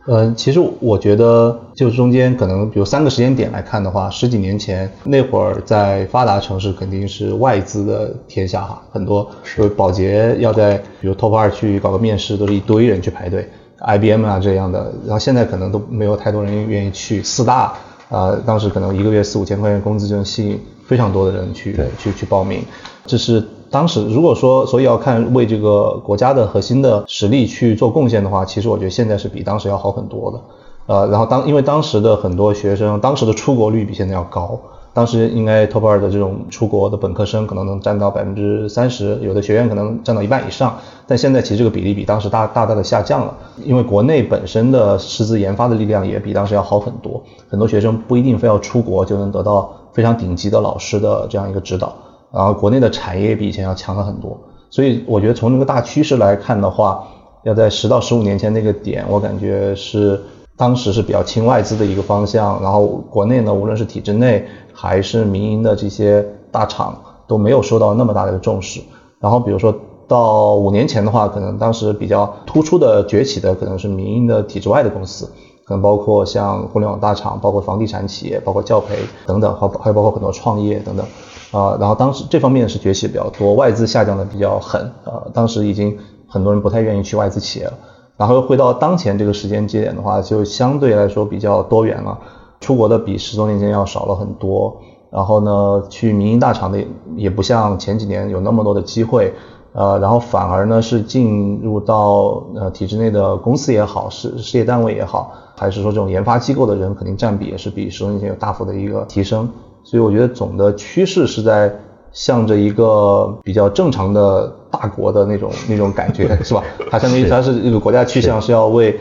[0.07, 9.69] 嗯，其实我觉得就中间可能比如三个时间点来看的话，十几年前那会儿在发达城市肯定是外资的天下哈，很多是。
[9.69, 13.49] 保洁要在比如 top 二去搞个面试，都是一堆人去排队。
[13.79, 17.75] IBM 啊这样的，然后现在可能都没有太多人愿意去四大
[18.11, 22.63] 啊，当时可能一个月四五千块钱工资就能吸引非常多的人去去去报名，
[23.07, 30.41] 这是当时如果说所以要看为这个国家的核心的实力去做贡献的话，其实我觉得现在是比当时要好很多的，
[30.87, 34.59] 呃，然后当因为当时的很多学生当时的出国率比现在要高。
[34.93, 40.77] 当时应该 top 二的这种出国的本科生可能能占到百分之三十，有的学院可能占到一半以上。
[41.07, 43.33] 但现在其实这个比例比当时大大大的下降了，
[43.65, 47.23] 因为国内本身的师资研发的力量也比当时要好很多。
[47.49, 51.95] 很多学生不一定非要出国就能得到非常顶级的老师的这样一个指导，
[52.33, 54.39] 然后国内的产业比以前要强了很多。
[54.71, 57.07] 所以我觉得从这个大趋势来看的话，
[57.45, 60.21] 要在十到十五年前那个点，我感觉是
[60.57, 62.63] 当时是比较轻外资的一个方向。
[62.63, 64.47] 然后国内呢，无论是体制内。
[64.73, 68.81] 还是民营的这些大厂都没有受到那么大的重视。
[69.19, 69.75] 然后，比如说
[70.09, 75.31] 到五年前的话，可能当时比较突出的崛起的可能是民营的体制外的公司，
[75.71, 81.07] 可能包括像互联网大厂，包括房地产企业，包括教培等等，还还有包括很多创业等等。
[81.53, 84.83] 啊，然后当时这方面是崛起比较多，外资下降的比较狠。
[85.05, 85.97] 啊，当时已经
[86.27, 87.73] 很多人不太愿意去外资企业了。
[88.17, 92.19] 然后回到当前这个时间节点的话，就相对来说比较多元了。
[92.59, 94.77] 出国的比十多年前要少了很多，
[95.11, 96.85] 然后呢，去民营大厂的
[97.17, 99.33] 也不像前几年有那么多的机会，
[99.73, 109.47] 呃，然后反而呢是进入到呃体制内的公司也好，事事业单位也好，还是说这种研发机构的人，肯定占比也是比十多年前有大幅的一个提升，
[109.85, 111.71] 所以我觉得总的趋势是在
[112.13, 116.65] 向着一个比较正常的大国的那种那种感觉， 是吧？
[116.91, 118.99] 它相当于它是一个国家趋向是要为。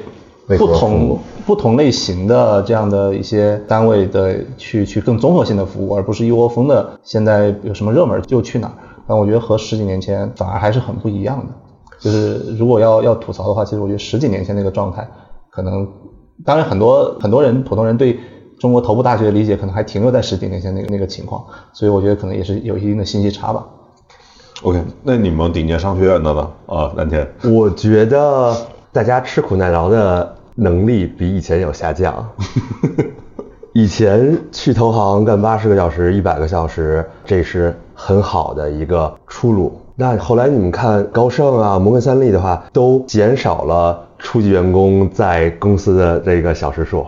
[0.57, 6.89] 不同不同类型的这样的一些单位的去去更综合性的服务，而不是一窝蜂的。
[7.03, 8.73] 现在有什么热门就去哪儿。
[9.07, 11.53] 但我觉得和十几年前反而还是很不一样的。
[11.99, 15.07] 就是如果要要吐槽的话，其实我觉得十几年前那个状态，
[15.51, 15.87] 可能
[16.45, 18.19] 当然很多很多人普通人对
[18.59, 21.43] 中国头部大学的理解，可能还停留在十几年前那个那个情况。
[21.73, 23.65] 所以我觉得可能也是有一定的信息差吧。
[24.63, 26.49] OK，那你们顶尖商学院的呢？
[26.65, 28.55] 啊，蓝天，我觉得
[28.91, 30.35] 大家吃苦耐劳的。
[30.61, 32.31] 能力比以前有下降，
[33.71, 39.79] 以前去投行干八十个小时、一百个小时，这是很好的一个出路。
[39.95, 47.05] 那后来你们看高盛啊、摩根三利的话，都减少了初级员工在公司的这个小时数，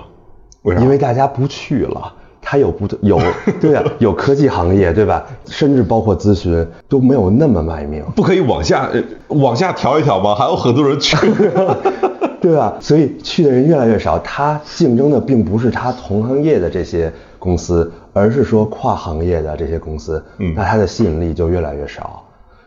[0.64, 0.76] 为？
[0.78, 3.20] 因为大家不去了，他有不有
[3.62, 5.24] 对啊，有科技行业对吧？
[5.46, 8.04] 甚至包括咨询都没有那么卖命。
[8.16, 8.90] 不可以往下
[9.28, 10.34] 往下调一调吗？
[10.34, 11.16] 还有很多人去。
[12.42, 12.76] 对吧？
[12.80, 20.24] 所以去的人越来越少，他竞争的并不是他同行业的这些公司，而是说跨行业的这些公司。
[20.40, 22.24] 嗯，那它的吸引力就越来越少。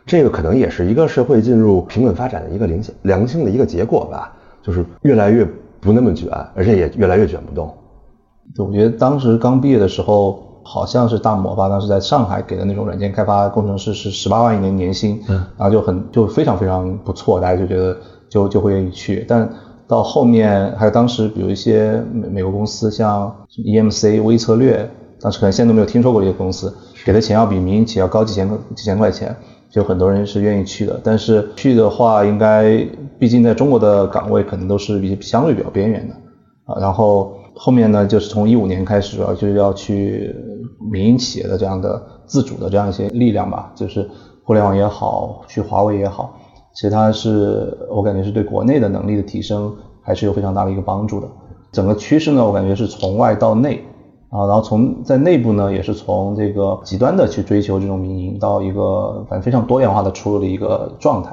[0.07, 4.33] 这个可能也是一个社会进入平稳发展的一个良性良性的一个结果吧，
[4.63, 5.47] 就是越来越
[5.81, 7.73] 不那么卷，而且也越来越卷不动。
[8.55, 17.97] 对，我觉得当时刚毕业的时候，好像是大摩吧，当时在上海给的那种软件开发工程师是十八万一年年薪，嗯，然后就很就非常非常不错，大家就觉得
[18.29, 19.49] 就就会愿意去，但。
[19.87, 24.89] 到后面还有当时，比如一些美美国公司，像 EMC 微策略，
[25.21, 26.75] 当时可能现在都没有听说过这些公司，
[27.05, 29.37] 给的钱要比民营企业要高几千块几千块钱，
[29.75, 31.01] 就很多人是愿意去的。
[31.03, 32.87] 但是去的话，应该
[33.19, 36.15] 毕竟在中国的岗位可能都是比相对比较边缘的
[36.65, 36.79] 啊。
[36.81, 40.33] 然后后面呢，就是从一五年开始，主要就是要去
[40.93, 44.09] 民营企业的这样的自主的这样一些力量吧，就是
[44.45, 46.39] 互联网也好，去华为也好。
[46.73, 51.29] 其实它是我感觉是对国内的能力的提升还是有非常大的一个帮助的。
[51.73, 53.83] 整个趋势呢，我感觉是从外到内
[54.35, 61.31] 啊，然后从在内部呢，也是从这个极端的去追求这种民营，到一个反正非常多元化的出入的一个状态。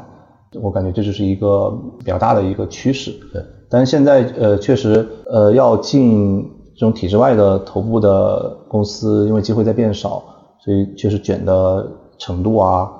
[0.62, 3.10] 我感觉这就是一个比较大的一个趋势。
[3.34, 6.44] 对，但是现在呃，确实呃，要进
[6.76, 10.22] 这种体制外的头部的公司，因为机会在变少，
[10.64, 11.90] 所以确实卷的
[12.20, 12.92] 程度啊，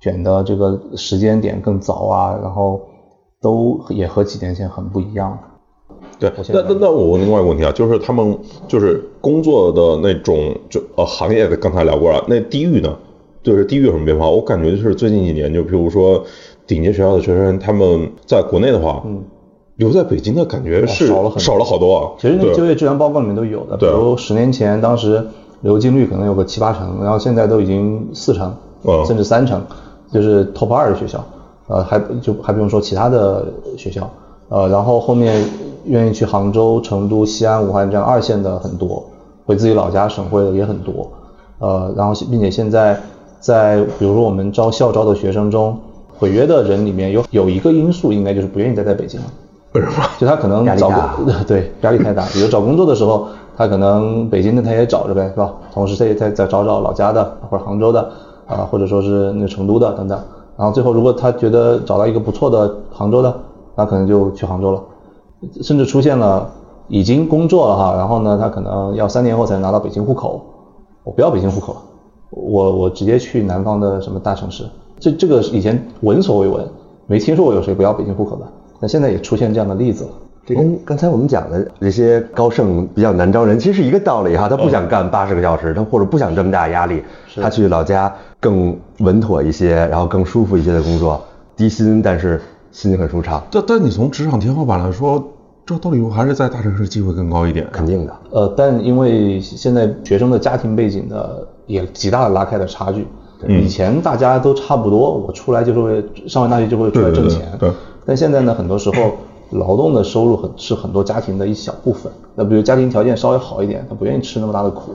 [0.00, 2.80] 卷的这个时间点更早啊，然后
[3.40, 5.36] 都也和几年前很不一样。
[6.18, 12.96] 对，那那那我问另外一个问题啊，就是他们就是工作的那种就呃行业的，刚才聊过了，那地域呢，
[13.42, 14.28] 就是地域有什么变化？
[14.28, 16.24] 我感觉就是最近几年，就比如说
[16.66, 19.22] 顶级学校的学生，他们在国内的话，嗯，
[19.76, 22.12] 留在北京的感觉是少了很多少了好多啊。
[22.18, 25.24] 其实那个就业质量报告里面都有的，比如十年前当时
[25.60, 28.54] 留京率可能有个七八成，然后现在都已经四成，
[28.84, 29.64] 嗯甚至三成，
[30.12, 31.24] 就是 top 二的学校，
[31.68, 33.46] 呃，还就还不用说其他的
[33.76, 34.10] 学校，
[34.48, 35.44] 呃，然后后面
[35.84, 39.04] 愿意去杭州、成都、西安、武汉这样二线的很多，
[39.46, 41.10] 回自己老家省会的也很多，
[41.58, 42.98] 呃，然后并且现在
[43.40, 45.78] 在比如说我们招校招的学生中，
[46.18, 49.26] 毁约的人里面有有一个因素，应该就是不愿意待在北京了。
[49.72, 49.92] 为什么？
[50.18, 55.52] 就他可能找压力大工 对压力太大，比如找工作的时候，他可能北京的他也找着呗，是吧？
[55.72, 58.10] 同时他也再再找找老家的或者杭州的
[58.46, 60.18] 啊、或者说是那成都的等等。
[60.56, 63.32] 然后最后如果他觉得找到一个不错的杭州的，
[63.78, 64.82] 那可能就去杭州了。
[65.62, 66.50] 甚至出现了
[66.88, 70.44] 已经工作了哈，然后呢，他可能要三年后才能拿到北京户口，
[71.04, 71.80] 我不要北京户口了，
[72.30, 74.64] 我我直接去南方的什么大城市。
[74.98, 76.66] 这这个以前闻所未闻，
[77.06, 78.44] 没听说过有谁不要北京户口的，
[78.80, 80.10] 那现在也出现这样的例子了。
[80.44, 84.48] 这跟刚才我们讲的这些高盛比较难招人，其实是一个道理哈。
[84.48, 87.04] 他不想干八十个小时，他或者不想这么大压力，
[87.36, 91.20] 他去老家更稳妥一些，然后更舒服一些的工作，
[91.54, 92.40] 低薪但是
[92.78, 95.20] 心情很舒畅，但但你从职场天花板来说，
[95.66, 97.66] 这到底还是在大城市机会更高一点。
[97.72, 98.16] 肯定的。
[98.30, 101.28] 呃，但因为现在学生的家庭背景呢
[101.66, 103.04] 也极大的拉开了差距。
[103.42, 107.58] 嗯以前大家都差不多，我出来就是为上完大学就会出来对对对挣钱。
[107.58, 107.72] 对
[108.06, 109.10] 但现在呢，很多时候
[109.50, 112.12] 劳动的收入很是很多家庭的一小部分。
[112.36, 114.92] 那比如家庭条件稍微好一点，他不愿意吃那么大的苦。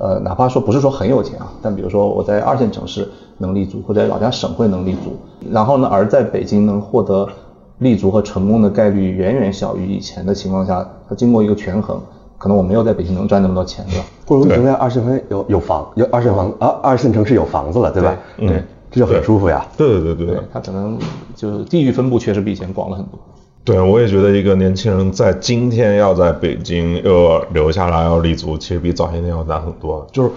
[0.00, 5.14] 呃，哪怕说不是说很有钱啊，但比如说我在二线城市能立足，或者在老家省会能立足，
[5.50, 7.28] 然后呢，而在北京能获得
[7.78, 12.00] 立足和成功的概率远远小于以前的情况下，它经过一个权衡，
[12.38, 13.92] 可能我没有在北京能赚那么多钱的。
[14.26, 18.16] 或者说在二线城市有有房有二线房啊，二线城市有房子了，对吧？
[18.38, 19.64] 对对这就很舒服呀。
[19.76, 20.98] 对对对对对，它可能
[21.34, 23.18] 就是地域分布确实比以前广了很多。
[23.62, 30.06] 对，我也觉得一个年轻人在今天要在北京要留下来要立足，其实比早些年要难很多。
[30.10, 30.30] 就是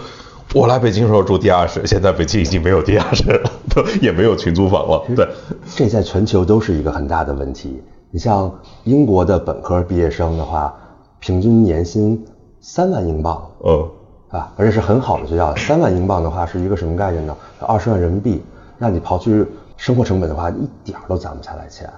[0.53, 5.03] 我来北京的时候住地下室，现在北京已经没有地下室了，都也没有群租房了。
[5.15, 5.27] 对，
[5.73, 7.81] 这在全球都是一个很大的问题。
[8.11, 8.51] 你像
[8.83, 10.71] 英国的本科毕业生的话，
[11.19, 12.23] 平均年薪
[12.59, 13.89] 三万英镑嗯，
[14.29, 15.55] 啊，而且是很好的学校。
[15.55, 17.35] 三万英镑的话是一个什么概念呢？
[17.59, 18.43] 二十万人民币，
[18.77, 19.47] 让你刨去
[19.77, 21.89] 生活成本的话，一点儿都攒不下来钱。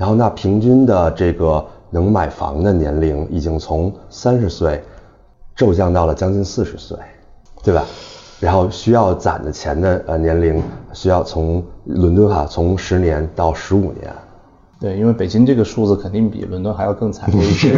[0.00, 4.82] 然后那平均的这个能买房的年龄已经从三十岁
[5.54, 6.96] 骤降到了将近四十岁，
[7.62, 7.84] 对吧？
[8.40, 10.62] 然后需要攒的钱的呃年龄
[10.94, 14.10] 需要从伦敦哈从十年到十五年，
[14.80, 17.30] 对，因为北京这个数字肯定比伦敦还要更惨。
[17.30, 17.70] 烈一些，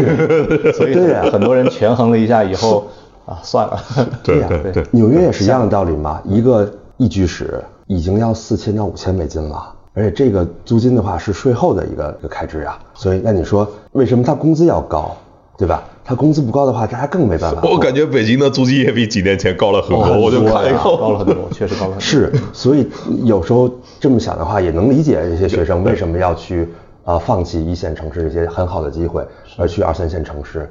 [0.75, 1.25] 所以对呀。
[1.33, 2.85] 很多人权衡了一下以后
[3.27, 3.75] 啊，算了。
[3.99, 4.87] 呀对对对。
[4.93, 15.17] 纽约也是一样的道理嘛，一个一居室已经要四千到五千美金了，而且这个租金的话是税后的一个一个开支呀，所以那你说为什么他工资要高，
[15.59, 15.85] 对吧？
[16.05, 17.63] 他工资不高的话，大家更没办法。
[17.63, 22.01] 我感觉北京的租金也比几年前高了很多，哦我就很多呀看了以后，高了很多，确实高了很多。
[22.01, 22.89] 是， 所以
[23.25, 23.71] 有时候
[24.01, 26.63] 这么想的话，也能理解一些学生为什么要去
[27.05, 29.25] 啊、呃放弃一线城市这些很好的机会，
[29.57, 30.69] 而去二三线城市。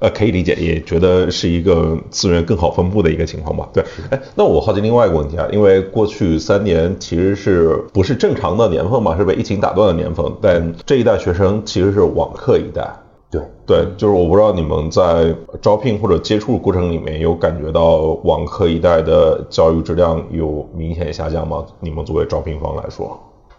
[0.00, 3.68] 呃，可以理解，也觉得是一个资源更好分布的一个情况吧。
[3.72, 12.94] 对，哎，那我好奇另外一个问题啊，因为过去三年其实是不是正常的年份嘛，是被疫情打断的年份，但这一代学生其实是网课一代。
[13.30, 21.64] 对，对，就是我不知道你们在招聘或者接触过程里面有感觉到网课一代的教育质量有明显下降吗？
[21.80, 23.18] 你们作为招聘方来说，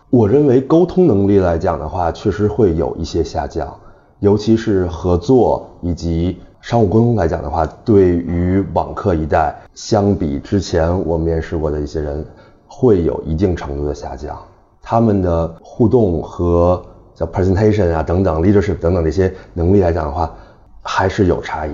[0.10, 3.68] 我认为沟通能力来讲的话，确实会有一些下降，
[4.26, 12.26] 尤其是合作以及商务沟通来讲的话，对于网课一代相比之前我面试过的一些人，
[12.68, 14.36] 会有一定程度的下降。
[14.82, 20.34] 他们的互动和叫 presentation 啊等等 leadership 等等这些能力来讲的话，
[20.82, 21.74] 还是有差异。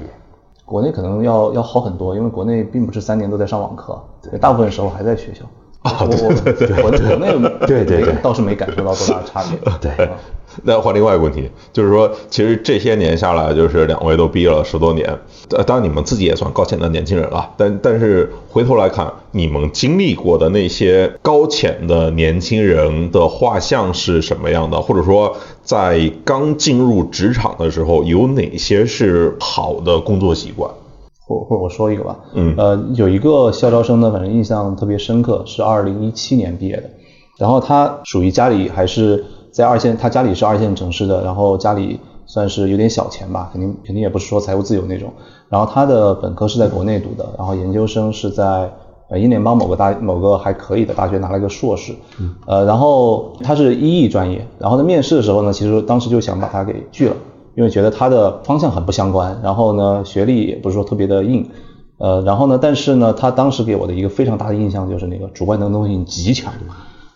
[0.65, 3.97] 国内可能要要好很多，因为国内并不是三年都在上网课，
[4.41, 5.45] 大部分时候还在学校。
[5.83, 9.57] 我我我那个 对对对倒是没感受到多大的差别。
[9.81, 10.09] 对，
[10.63, 15.07] 那换另外一个问题，就是说，其实这些年下来，就是两位都毕业了十多年，
[15.49, 24.79] 呃，当然你们自己也算高潜的年轻人了，但但是回头来看，你们经历过的那些高潜的年轻人的画像是什么样的？
[24.79, 30.69] 或者说，在刚进入职场的时候，有哪些是好的工作习惯？
[31.39, 32.53] 或或者我说一个吧，嗯。
[32.57, 36.89] 呃，有一个校招生呢，反正印象特别深刻，是二零一七年毕业的，
[37.37, 45.11] 然后他属于家里还是在二线，他家里是二线城市的，然后家里算是有点小钱吧，肯定肯定也不是说财务自由那种，
[45.49, 48.71] 然后他的本科是在国内读的，然后研究生是在
[49.09, 51.93] 呃英联邦某个大某个还可以的大学拿了一个硕士，
[52.45, 57.15] 呃，然后他是一艺专业，然后呢面试的时候呢，其实当时就想把他给拒了。
[57.55, 61.49] 因为觉得他的方向很不相关，然后呢，学历也不是说特别的硬，
[61.97, 66.53] 呃，然后呢，但是呢，他当时给我的一个非常大的印象就是那个主观能动性极强。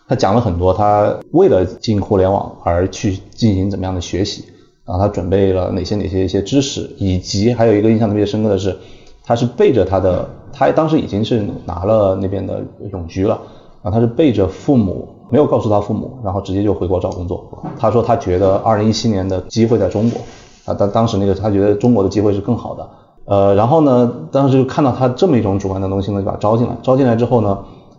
[0.08, 4.44] 他讲了很多，他为了进互联网而去进行怎么样的学习，
[4.84, 8.76] 然后他准备了哪些哪些一些知识，以及还有一个印象特别深刻的是，
[9.24, 12.62] 他是背着他的，他当时已经是拿了那边的
[12.92, 13.40] 永居了，
[13.82, 15.08] 然后他是背着父母。
[15.28, 17.44] 没有告诉他父母，然后直接就回国找工作。
[17.80, 20.20] 他说他觉得二零一七年的机会在中国，
[20.66, 22.88] 啊，当当时那个他觉得中国的机会是更好的。
[23.24, 26.76] 呃，然后呢，当时就看到他这么一种主观的东西呢，就把他招进来。
[26.80, 27.58] 招进来之后呢，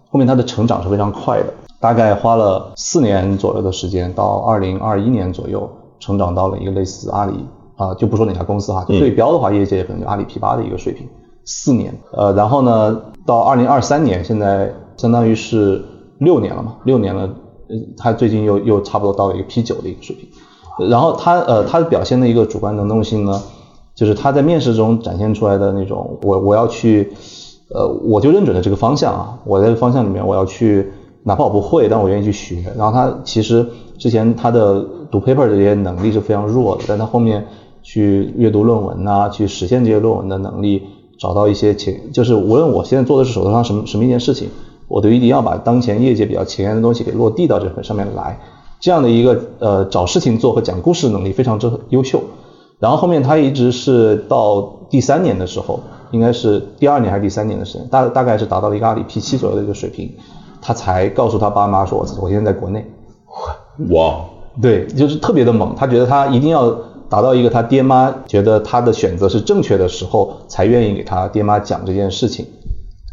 [0.10, 5.70] 后面他的成长是非常快的，大概花了四年左右的时间，到二零二一年左右，
[6.00, 11.06] 成长到了一个类似阿里啊，就不说哪家公司哈，就对标的话，业界可能就阿里 P 八的一个水平。
[11.44, 15.82] 四年，呃，然后呢，到二零二三年，现在相当于是。
[16.20, 17.30] 六年了嘛，六年了，
[17.70, 20.28] 呃，他最近又又差不多到了一个 P 九的一个水平，
[20.90, 23.40] 然后他呃，他表现的一个主观能动性呢，
[23.94, 27.14] 就是他在面试中展现出来的那种，我我要去，
[27.70, 30.92] 呃，我就认准了这个方向啊，我在这个方向里面我要去，
[31.22, 32.64] 哪怕我不会，但我愿意去学。
[32.76, 33.64] 然后他其实
[34.00, 37.46] 之前他的读 paper 的这些能力是非常弱的，但他后面
[37.84, 40.82] 去阅读论文啊，去实现这些论文的能力，
[41.20, 44.50] 找到一些前，就是无论我现在做的是手头上什么什么一件事情。
[44.88, 48.40] 我都一定要把当前业界比较前沿的东西给落地到这份上面来，
[48.80, 52.22] 这样的一个呃找事情做和讲故事能力非常之优秀。
[52.80, 55.80] 然后后面他一直是到第三年的时候，
[56.12, 60.14] 应该是第二年还是第三年的时间，大大概是达到了一个阿里 P 七左右的一个水平，
[60.62, 62.86] 他才告诉他爸妈说，我我现在在国内。
[63.90, 64.22] 哇，
[64.62, 66.70] 对，就是特别的猛，他觉得他一定要
[67.10, 72.46] 达到一个他爹妈觉得他的选择是正确的时候，才愿意给他爹妈讲这件事情。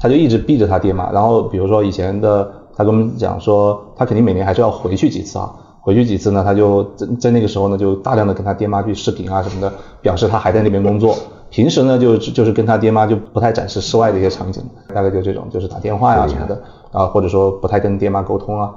[0.04, 2.46] 他就一直逼着他爹妈，然后比如说以前的，
[2.76, 5.50] 他跟我们讲说，他肯定每年还是要回去几次啊，
[5.80, 11.16] 回去几次呢，他就在在那个时候呢，就大量的跟他爹妈去视频啊什么的，表示他还在那边工作。
[11.48, 14.62] 平时呢，就就是跟他爹妈就不太展示室外的一些场景，
[14.94, 18.74] 大概就这种，就是打电话呀什么的啊，或者说不太跟爹妈沟通啊，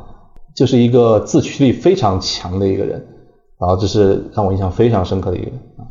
[0.56, 3.06] 就是一个自驱力非常强的一个人，
[3.60, 5.60] 然后这是让我印象非常深刻的一个人。
[5.78, 5.84] 啊，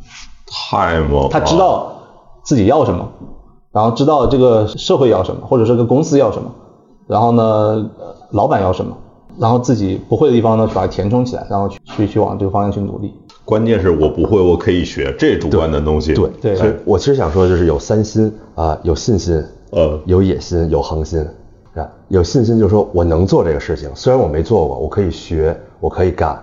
[0.49, 1.93] 太猛了，他知道
[2.43, 3.07] 自己要什么。
[3.77, 6.51] 然后知道这个社会要什么，或者这个公司要什么，
[7.07, 7.91] 然后呢，
[8.31, 8.97] 老板要什么，
[9.39, 13.13] 然后自己不会的地方呢，把它填充起来，然后去去去往这个方向去努力。
[13.45, 16.15] 关键是我不会，我可以学，这主观的东西。
[16.15, 16.57] 对对。
[16.57, 21.21] 所以我其实想说的就是有三心啊，有信心，呃，有野心，有恒心，
[21.75, 21.87] 是吧？
[22.09, 26.43] 有信心就是说我能做这个事情，虽然我没做过，我可以学，我可以干，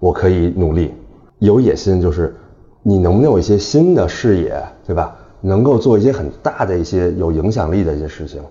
[0.00, 0.92] 我可以努力。
[1.38, 2.36] 有野心就是
[2.82, 5.16] 你能不能有一些新的视野，对吧？
[5.46, 8.42] 能够做一些很大的一些有影响力的一些事情，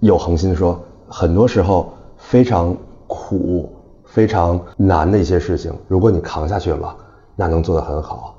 [0.00, 0.78] 有恒心说，
[1.08, 2.76] 很多时候非常
[3.06, 3.74] 苦、
[4.04, 6.94] 非常难的一些事情，如果你扛下去了，
[7.34, 8.36] 那能做得很好，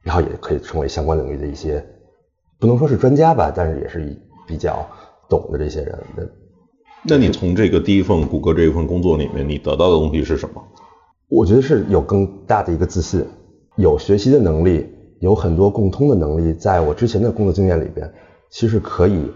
[0.00, 1.84] 然后也可以成为相关领域的一些，
[2.60, 4.86] 不能说是专家吧，但是也是比较
[5.28, 5.98] 懂的这些人。
[7.02, 10.62] 那你从这个第一份谷歌这一份工作里面，你得到的东西是什么？
[11.28, 13.26] 我觉得是有更大的一个自信，
[13.74, 14.86] 有学习的能力。
[15.20, 18.12] 有很多共通的能力，在我之前的工作经验里边，
[18.50, 19.30] 其实可以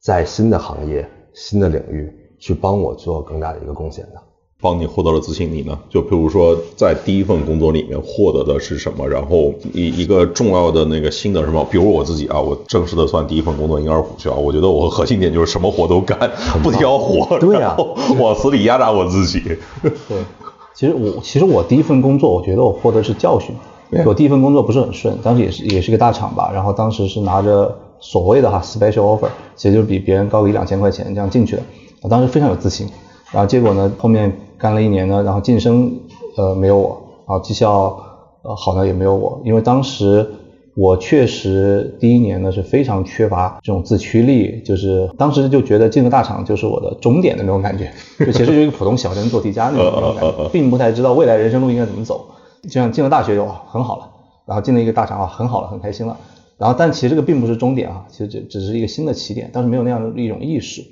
[0.00, 4.22] 在新的行业、新的领域去帮我做更大的一个贡献的。
[4.60, 5.78] 帮你获得了自信，你呢？
[5.90, 9.06] 就比如说在第一份工作里面获得的是什么？
[9.06, 11.66] 然后一一个重要的那个新的什么？
[11.70, 16.18] 比如我自己啊，我正式的算第一份工作应该是虎啸，我觉得我核心点就是什么活都干，
[16.62, 17.76] 不挑活，对呀，
[18.18, 19.40] 往死里压榨我自己。
[19.82, 19.92] 对，
[20.74, 23.54] 其实我其实我第一份工作，我觉得我获得是教训。
[24.06, 31.62] 我第一份工作不是很顺，当时也是也是个大厂吧，然后当时是拿着所谓的哈 special offer，其实就是比别人高个一两千块钱这样进去的，
[32.02, 32.88] 我当时非常有自信，
[33.32, 35.92] 然后结果呢后面干了一年呢，然后晋升
[36.36, 37.96] 呃没有我，然后绩效
[38.42, 40.26] 呃好呢也没有我，因为当时
[40.76, 52.26] 我确实第一年呢是非常缺乏这种自驱力，就是当时就觉得进了大厂就是我的终点的那种感觉，就其实就是一个普通小镇做题家那种那种感觉， 并不太知道未来人生路应该怎么走。
[52.64, 54.10] 就像进了大学就很好了，
[54.46, 56.18] 然后进了一个大厂啊很好了，很开心了。
[56.58, 60.82] 然后但其实这个并不是终点啊，其实只只是一个新的起点，当时没有那样的一种意识。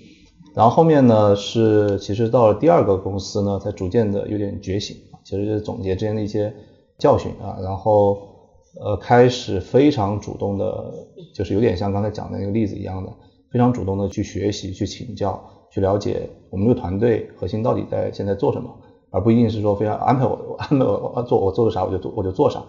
[0.54, 6.54] 然后后面呢是其实到了第二个公司呢，才逐渐的有点觉醒，其实就是总结之前的一些
[6.98, 8.30] 教训啊，然后。
[8.82, 10.94] 呃，开始非常主动的，
[11.34, 13.12] 就是有点像刚才讲的那个例子一样的，
[13.50, 15.38] 非常主动的去学习、去请教、
[15.70, 18.74] 去了解我们这个团队核心到底在现在做什么，
[19.12, 22.60] 而不一定是说非要安排我 安排我做我做的啥我就做我就做啥，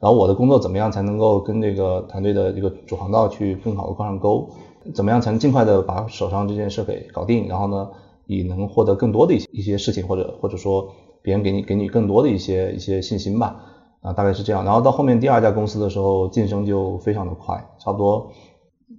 [0.00, 4.48] 然后我的工作怎么样才能够跟这个团队的这个主航道去更好的挂上钩，
[4.94, 7.90] 怎么样才能尽快的把手上这件事给搞定，然后呢，
[8.26, 10.88] 以能获得更多的一些一些事情，或者或者说
[11.20, 13.64] 别人给你给你更多的一些一些信心吧。
[14.00, 14.64] 啊，大概是这样。
[14.64, 18.30] 然后到后面第二家公司的时候，晋升就非常的快，差不多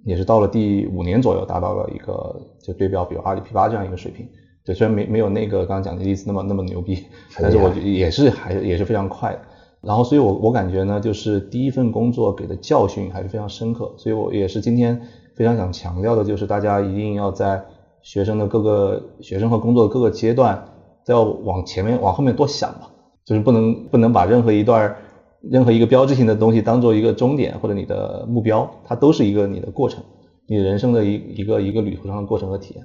[0.04, 4.28] 也是到了第五年左右，达到了一个就对标，比如阿里 P 八这样一个水平。
[4.70, 6.96] 对，虽然没没有那个刚刚讲的例子那么那么牛逼，
[7.40, 9.40] 但是我也是还也是非常快的。
[9.80, 13.92] 然后，所以我我感觉呢，就是第一份工作给的教训还是非常深刻。
[13.98, 15.00] 所以我也是今天
[15.34, 17.60] 非常想强调的，就是大家一定要在
[18.00, 20.64] 学生的各个学生和工作的各个阶段，
[21.04, 22.86] 都要往前面往后面多想嘛。
[23.24, 24.94] 就是不能不能把任何一段
[25.42, 30.00] 任何一个标志性的东西当做一个终点或者你的目标，它都是一个你的过程，
[30.46, 32.84] 你人生的一一个一个旅途上的过程和体验。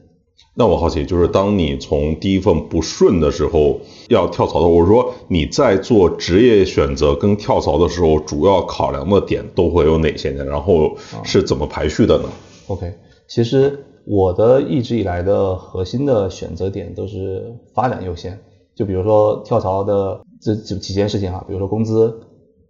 [0.58, 10.46] 那我好奇，就是当你从第一份不顺的时候要跳槽的，我说你在做职业选择跟跳槽的时候，主要考量的点都会有哪些呢？
[10.46, 12.30] 然后是怎么排序的呢
[12.68, 12.94] ？OK，
[13.28, 18.40] 其实我的一直以来的核心的选择点都是发展优先。
[18.76, 22.18] 就比如说跳槽的这几几件事情啊，比如说工资，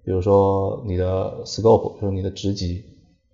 [0.03, 2.83] 比如说你的 scope，比如说你的职级，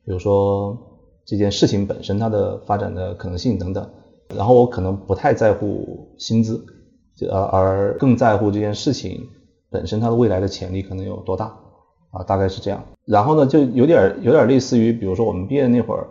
[0.06, 0.78] 比如说
[1.26, 3.90] 这件事情本身它的发展的可能性等等。
[4.36, 6.64] 然后我可能不太在乎薪资，
[7.32, 9.28] 而而更在乎这件事情
[9.70, 11.46] 本身它的未来的潜力可能有多大
[12.12, 12.84] 啊，大概是这样。
[13.06, 16.08] 然后呢，就有点有点类似于，比如说我们毕业那会儿，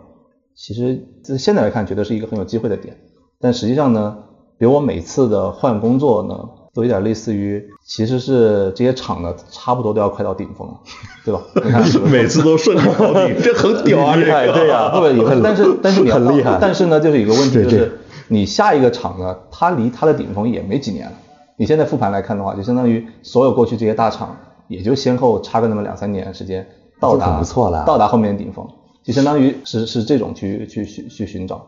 [0.55, 1.03] 其实
[1.37, 2.97] 现在来看觉得是一个很有机会的点，
[3.39, 4.17] 但实际上呢。
[4.57, 6.37] 比如我每次的换工作呢，
[6.71, 10.79] 都有点类似于，其实是这些厂呢，差不多都要快到顶峰了，
[11.25, 11.41] 对吧？
[11.55, 14.15] 你看，每次都顺利到顶，这很屌啊！
[14.15, 17.91] 厉 害，对呀，不不，但是但是你很厉害，但是呢，就是一个问题，就是
[18.31, 21.11] 你下一个厂呢，它离它的顶峰也没几年了。
[21.57, 24.37] 你现在复盘来看的话，就相当于所有过去这些大厂，
[24.69, 26.65] 也就先后差个那么两三年时间
[26.97, 28.65] 到达，不错了，到达后面的顶峰，
[29.03, 31.61] 就相当于是是这种去去去去寻找。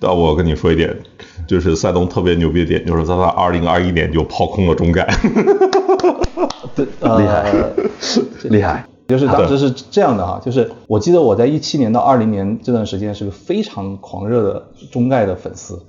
[0.00, 0.96] 但我跟你说一点，
[1.46, 5.06] 就是赛东特别牛逼的点，就是他在二零二一年就抛空了中概，
[6.74, 7.52] 对，厉害，
[8.44, 8.86] 厉害。
[9.06, 15.80] 就是当时是这样的哈，就是我记得我在一七年到二零年这段时间是个非常狂热的中概的粉丝。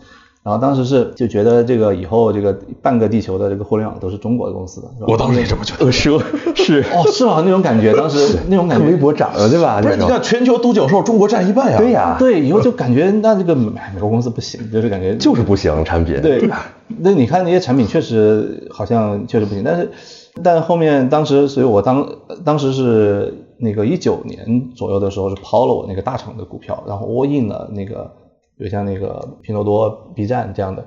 [0.48, 6.18] 然后当时是就觉得这个以后这个半个地球的这个互联网都是中国的公司的，我当时也这么觉得，是
[6.56, 7.42] 是 哦，是吧？
[7.44, 9.82] 那种感觉，当时那种感觉，微博涨了对吧？
[9.82, 11.78] 不是，你看全球独角兽，中国占一半呀。
[11.78, 16.22] 对呀，对，以后就感觉那这个美国公司不行，就是感觉就是不行产品。
[16.22, 16.50] 对，
[17.00, 19.92] 那你看那些产品确实好像确实不行，但是
[20.42, 22.08] 但后面当时，所以我当
[22.46, 28.10] 当时是那个一九年左右的时候是抛了我那个大厂的股票，然后 all in 了那个。
[28.60, 30.84] 有像那个拼多多、B 站这样的，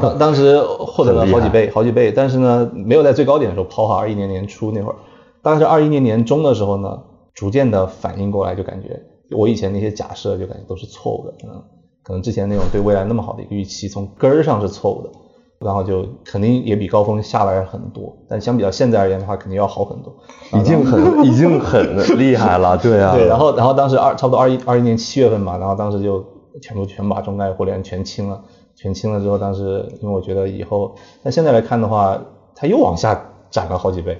[0.00, 3.96] 当当时获得了好几倍、好几倍，但是呢，没有在最高点的时候抛哈。
[3.96, 4.96] 二一年年初那会儿，
[5.42, 7.02] 大概是二一年年中的时候呢，
[7.34, 9.00] 逐渐的反应过来，就感觉
[9.36, 11.60] 我以前那些假设就感觉都是错误的，嗯，
[12.04, 15.10] 可能之前那种对未来那么好的一个预期，从根儿上是错误的，
[15.58, 20.14] 然后就肯定也比高峰下来很多，但相比较现在而言的话，肯定要好很多，
[20.52, 26.24] 已经很已经很厉害了，对啊， 对，然后然后当时二差不多二一二一年七月份嘛，然后当时就。
[26.60, 28.40] 全部全把中概互联全清了，
[28.76, 30.92] 全清了之后，当时因为我觉得以后，
[31.22, 32.18] 但现在来看的话，
[32.54, 33.18] 它又往下
[33.50, 34.18] 涨了好几倍，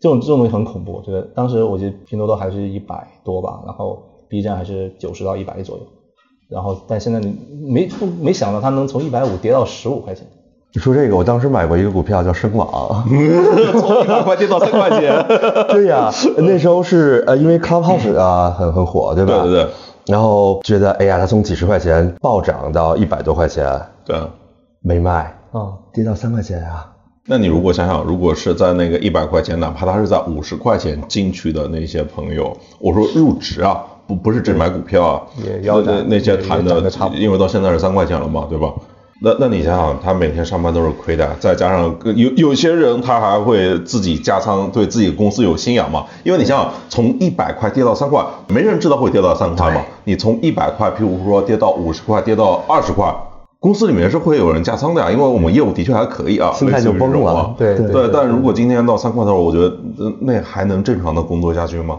[0.00, 0.92] 这种这种东西很恐怖。
[0.92, 5.82] 我觉得当时我觉得拼多多还是一百多吧，然后 B 站还是九十到一百左右，
[6.48, 7.36] 然后但现在你
[7.72, 7.88] 没
[8.20, 10.26] 没想到它能从一百五跌到十五块钱。
[10.76, 12.66] 你说这个，我当时买过一个股票叫深网，
[13.78, 15.24] 从一百块跌到三块钱。
[15.68, 19.42] 对呀，那时候是呃因为 Clubhouse 啊很很火，对吧？
[19.42, 19.70] 对对对。
[20.06, 23.66] 然后觉得，哎呀，它从几十块钱暴涨到一百多块钱，
[24.04, 24.16] 对，
[24.80, 26.90] 没卖，啊，跌到三块钱啊。
[27.26, 36.82] 那你如果想想，如果是在那个一百块钱，哪怕他是在五十块钱进去的那些朋友，我说入职啊，不不是只买股票啊，也要那那些谈的，
[37.14, 38.70] 因为到现在是三块钱了嘛，对吧？
[39.20, 46.04] 那那你想想，他每天上班都是亏的，再加上有有些人他还会自己加仓，对自己公司有信仰嘛。
[46.24, 49.82] 因为你想想，从一百块跌到三块，没人知道会跌到三块嘛。
[50.04, 53.14] 你从一百块，譬如说跌到五十块，跌到二十块，
[53.60, 57.54] 公司里面是会有人加仓的呀，因为我们业务的确还可以啊，心态就崩了。
[57.56, 58.10] 对对。
[58.12, 59.76] 但如果今天到三块头，我觉得
[60.20, 61.98] 那还能正常的工作下去吗？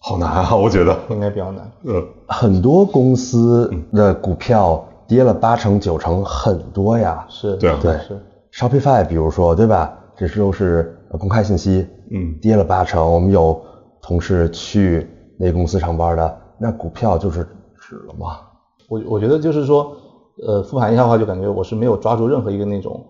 [0.00, 1.70] 好难啊，我觉得应该比较难。
[1.84, 4.82] 呃，很多公司的股票。
[5.08, 7.24] 跌了八成九成，很多呀。
[7.30, 8.20] 是，对对是。
[8.52, 9.90] Shopify，比如说，对吧？
[10.14, 11.86] 这是都是公开信息。
[12.10, 12.36] 嗯。
[12.42, 13.58] 跌了八成，我们有
[14.02, 17.42] 同事去那公司上班的，那股票就是
[17.80, 18.36] 止了吗？
[18.86, 19.90] 我我觉得就是说，
[20.46, 23.02] 呃，复盘一下的话，就感觉我是没有抓住任何一个那种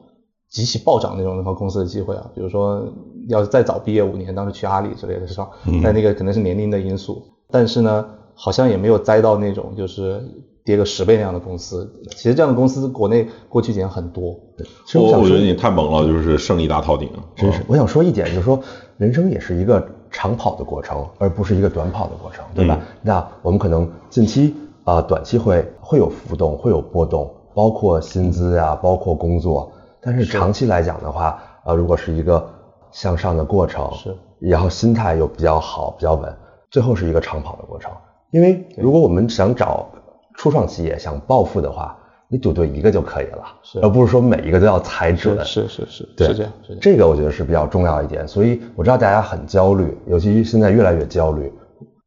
[0.49, 2.31] 极其暴涨那种那种公司的机会啊。
[2.33, 2.81] 比如说，
[3.29, 5.49] 要是再早毕业五年，当时去阿里之类的，是吧？
[5.83, 7.21] 但那个可能是年龄的因素。
[7.51, 10.23] 但是呢，好像也没有栽到那种就是。
[10.69, 14.39] 跌个十倍那样的公司，其实这样的公司国内过去几年很多。
[14.97, 17.11] 我我觉得你太猛了，就是胜利大套顶。
[17.35, 18.61] 真是，我想说一点，就是说
[18.99, 22.79] 人生也是一个长跑的过程，而不是一个短跑的过程，对吧？
[23.01, 24.55] 那我们可能近期
[24.85, 29.73] 啊，短期会会有浮动，会有波动，包括薪资啊，包括工作。
[30.03, 32.47] 但是长期来讲的话，呃，如果是一个
[32.91, 36.31] 向上的过程，是，然后心态又比较好、比较稳，
[36.71, 37.91] 最后是一个长跑的过程。
[38.33, 39.89] 因为如果我们想找
[40.39, 43.45] 初创企业想暴富的话，你赌对一个就可以了，
[43.83, 45.45] 而不是说每一个都要踩准。
[45.45, 46.53] 是是是，对，是这样。
[46.81, 48.27] 这个我觉得是比较重要一点。
[48.27, 51.53] 所以我知道大家很焦虑，尤其现在越来越焦虑，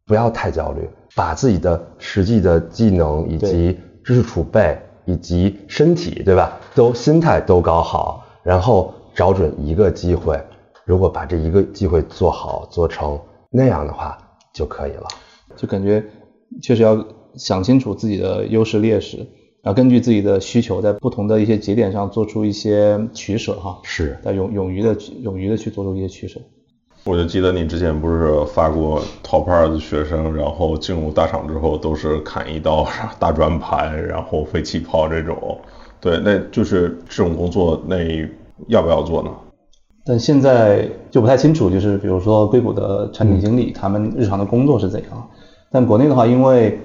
[0.08, 10.42] 不要太焦虑，把自己的实际的技能以及知识储备以及身体，对吧，都心态都搞好，然后找准一个机会，
[10.86, 13.20] 如果把这一个机会做好做成，
[13.50, 14.18] 那样的话
[14.54, 15.08] 就可以了。
[15.58, 16.02] 就感觉
[16.62, 16.96] 确实要。
[17.36, 19.18] 想清楚自己的优势劣势，
[19.62, 23.80] 然后根据自己的需求，在不同的一些节点上做出一些取舍哈。
[23.84, 26.40] 是，在勇勇于的勇于的去做出一些取舍。
[27.04, 35.58] 我就记得你之前不是发过 top 二的学生，然后进入大厂之后都是砍一刀、大转盘，然后飞气炮这种。
[36.00, 37.98] 对，那就是这种工作，那
[38.68, 39.32] 要不要做呢？
[40.06, 45.30] 但现在就不太清楚，就是比如说硅谷的产品经理，他们日常的工作是怎样？
[45.72, 46.80] 但国内的话，因为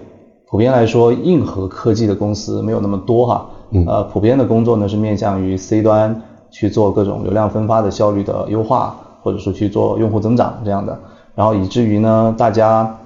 [0.57, 3.47] 普遍来说，硬核科技的公司没有那么多哈，
[3.87, 10.99] 呃，普遍的工作呢是面向于 C 端去做各种流量分发的效率的优化，或者说去做用户增长这样的，
[11.35, 12.97] 然后以至于呢，大家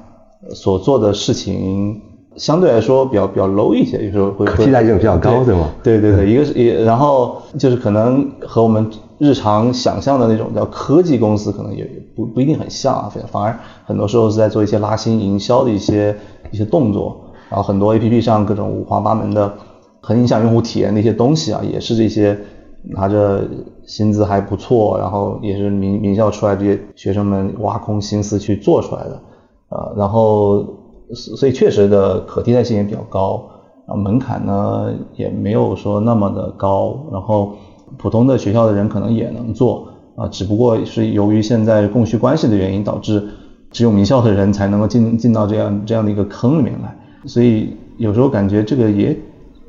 [0.51, 2.01] 所做的事情
[2.37, 5.67] 相对来说比较比较 low 一些，有时候会期待性比较高，对吗？
[5.83, 8.89] 对对对，一个是也，然后就是可能和我们
[9.19, 11.85] 日常想象的那种叫科技公司可能也
[12.15, 16.17] 不不一定很像啊，反而很多时候是在做一些拉新营销的一些
[16.53, 17.23] 一些动作。
[17.51, 19.53] 然后很多 A P P 上各种五花八门的，
[20.01, 22.39] 很影响用户体验的一些东西啊，也是这些
[22.85, 23.47] 拿着
[23.85, 29.23] 薪资还不错，然后也是名名校出来这些学生们挖空心思去做出来的，
[29.71, 30.65] 呃，然后
[31.13, 33.51] 所以确实的可替代性也比较高，
[33.87, 37.55] 啊，门槛呢也没有说那么的高，然后
[37.99, 43.29] 普通的学校的人可能也能做，啊，只不过是由于现在供需关系的原因，导致
[43.73, 46.97] 只有名校的人才能够进进到这样这样的一个坑里面来。
[47.27, 49.17] 所以有时候感觉这个也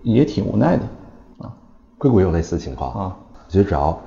[0.04, 0.84] 也挺无奈的
[1.40, 1.54] 啊。
[1.98, 3.18] 硅谷也有类似情况啊。
[3.48, 4.00] 我觉得只要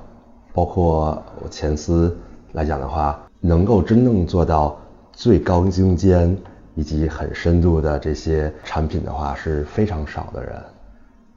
[0.52, 2.16] 包括我前司
[2.52, 4.76] 来讲的话，能够真正做到
[5.12, 6.36] 最高精尖
[6.74, 10.54] 以及很深度的这些产品的话，是非常少的人，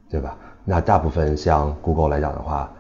[0.09, 0.37] 对吧？
[0.63, 2.71] 那大部分像 Google 来讲的话，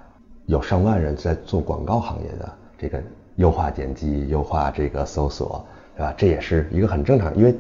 [0.45, 3.03] 有上万人在做广告行业的这个
[3.35, 5.65] 优化点击、优化这个搜索，
[5.97, 6.13] 对吧？
[6.17, 7.53] 这也是一个很正常，因为。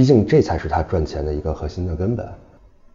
[0.00, 2.26] 毕竟这才是他赚钱的一个核心的根本，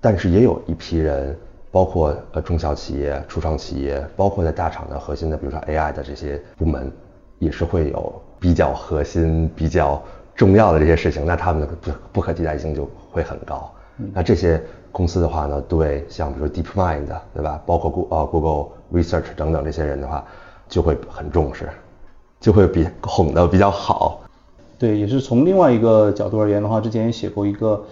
[0.02, 1.38] 但是也有一批人，
[1.72, 6.92] 包括呃中小企业、初创企业，包括在大厂的核心的，比如说 AI 的这些部门，
[7.38, 10.02] 也是会有比较核心、比较
[10.36, 13.72] 重要的这些事情，那他们的不不可替代性就会很高。
[14.12, 14.60] 那这些
[14.92, 17.06] 公司的话呢，对像比如说 DeepMind
[17.36, 17.88] 对吧，包括
[18.26, 20.26] Google Research 等等这些人的话，
[20.68, 21.70] 就会很重视，
[22.40, 24.22] 就会比哄的比较好。
[24.78, 27.84] 对，也是从另外一个角度而言的话，之前也写过一个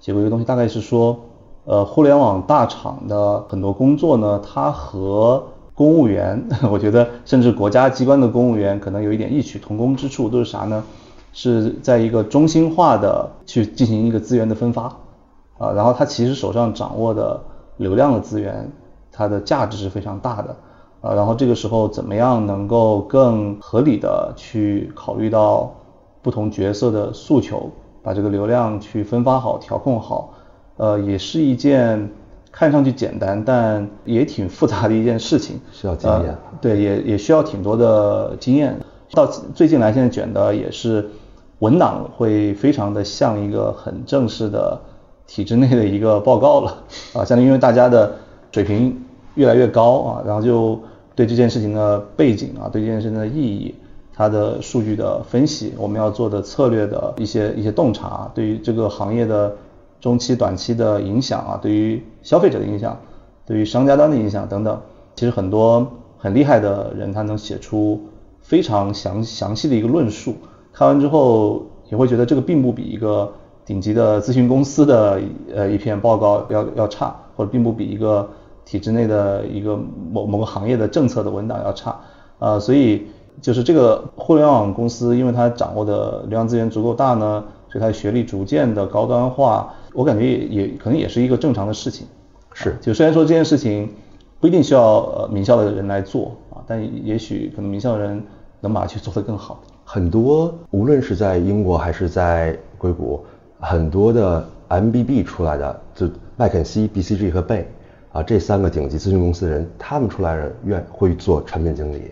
[0.00, 1.16] 写过一个东西，大概是说，
[1.64, 10.82] 呃，互联网大厂的很多工作呢，它和公务员， 我觉得甚至国家机关的公务员可能有一点异曲同工之处，都是啥呢？
[11.32, 14.84] 是在一个中心化的去进行一个资源的分发，
[15.58, 17.40] 啊，然后他其实手上掌握的
[17.76, 18.68] 流量的资源，
[19.12, 20.56] 它的价值是非常大的，
[21.02, 25.72] 啊，然后这个时候怎么样能够更合理的去考虑到。
[26.22, 27.70] 不同角色的诉求，
[28.02, 30.32] 把这个流量去分发好、调控好，
[30.76, 32.08] 呃，也是一件
[32.50, 38.78] 看上去简单，但也挺复杂的一件事情，需要经验呃对，也也需要挺多的经验。
[39.12, 41.08] 到最近来，现在卷的也是
[41.58, 44.80] 文档会非常的像一个很正式的
[45.26, 46.70] 体制内的一个报告了
[47.12, 48.14] 啊，相当于因为大家的
[48.52, 49.04] 水平
[49.34, 50.78] 越来越高啊，然后就
[51.14, 53.74] 对这件事情的背景啊，对这件事情的意义。
[54.14, 59.56] 它的数据的分析，我们要做的策略的一些一些洞察，对于这个行业的
[60.00, 62.94] 中期、短期的影响啊，对于消费者的影响，
[63.46, 64.78] 对于商家端的影响等等，
[65.14, 68.02] 其实很多很厉害的人，他能写出
[68.42, 70.34] 非常详详细的一个论述。
[70.74, 73.32] 看完之后，也会觉得这个并不比一个
[73.64, 75.18] 顶级的咨询公司的
[75.54, 78.28] 呃一篇报告要要差，或者并不比一个
[78.66, 79.74] 体制内的一个
[80.10, 81.98] 某某个行业的政策的文档要差。
[82.38, 83.06] 呃，所以。
[83.40, 92.06] 就是这个互联网公司，因为它掌握的流量资源足够大呢，所以它的学历逐渐的高端化，我感觉也也可能也是一个正常的事情。
[92.52, 93.88] 是，就虽然说这件事情
[94.38, 98.22] 不一定需要呃名校的人来做啊，但也许可能名校的人
[98.60, 99.60] 能把它去做得更好。
[99.84, 103.24] 很多无论是在英国还是在硅谷，
[103.58, 107.68] 很多的 MBB 出来的，就麦肯锡、BCG 和贝
[108.12, 112.02] 啊这三个顶级咨询公司的人，他们出来人愿会做产品经理。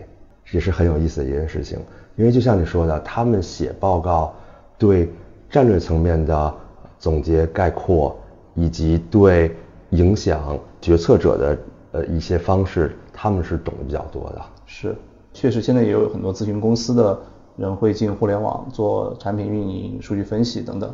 [0.51, 1.79] 也是很有意思的一件事情，
[2.15, 4.33] 因为就像你说的，他们写报告，
[4.77, 5.09] 对
[5.49, 6.53] 战略层面的
[6.99, 8.15] 总结概括，
[8.53, 9.55] 以及对
[9.91, 11.57] 影响决策者的
[11.93, 14.41] 呃一些方式，他们是懂得比较多的。
[14.65, 14.95] 是，
[15.33, 17.17] 确实现在也有很多咨询公司的
[17.55, 20.93] 人会进互联网做产品运营、数据分析等等，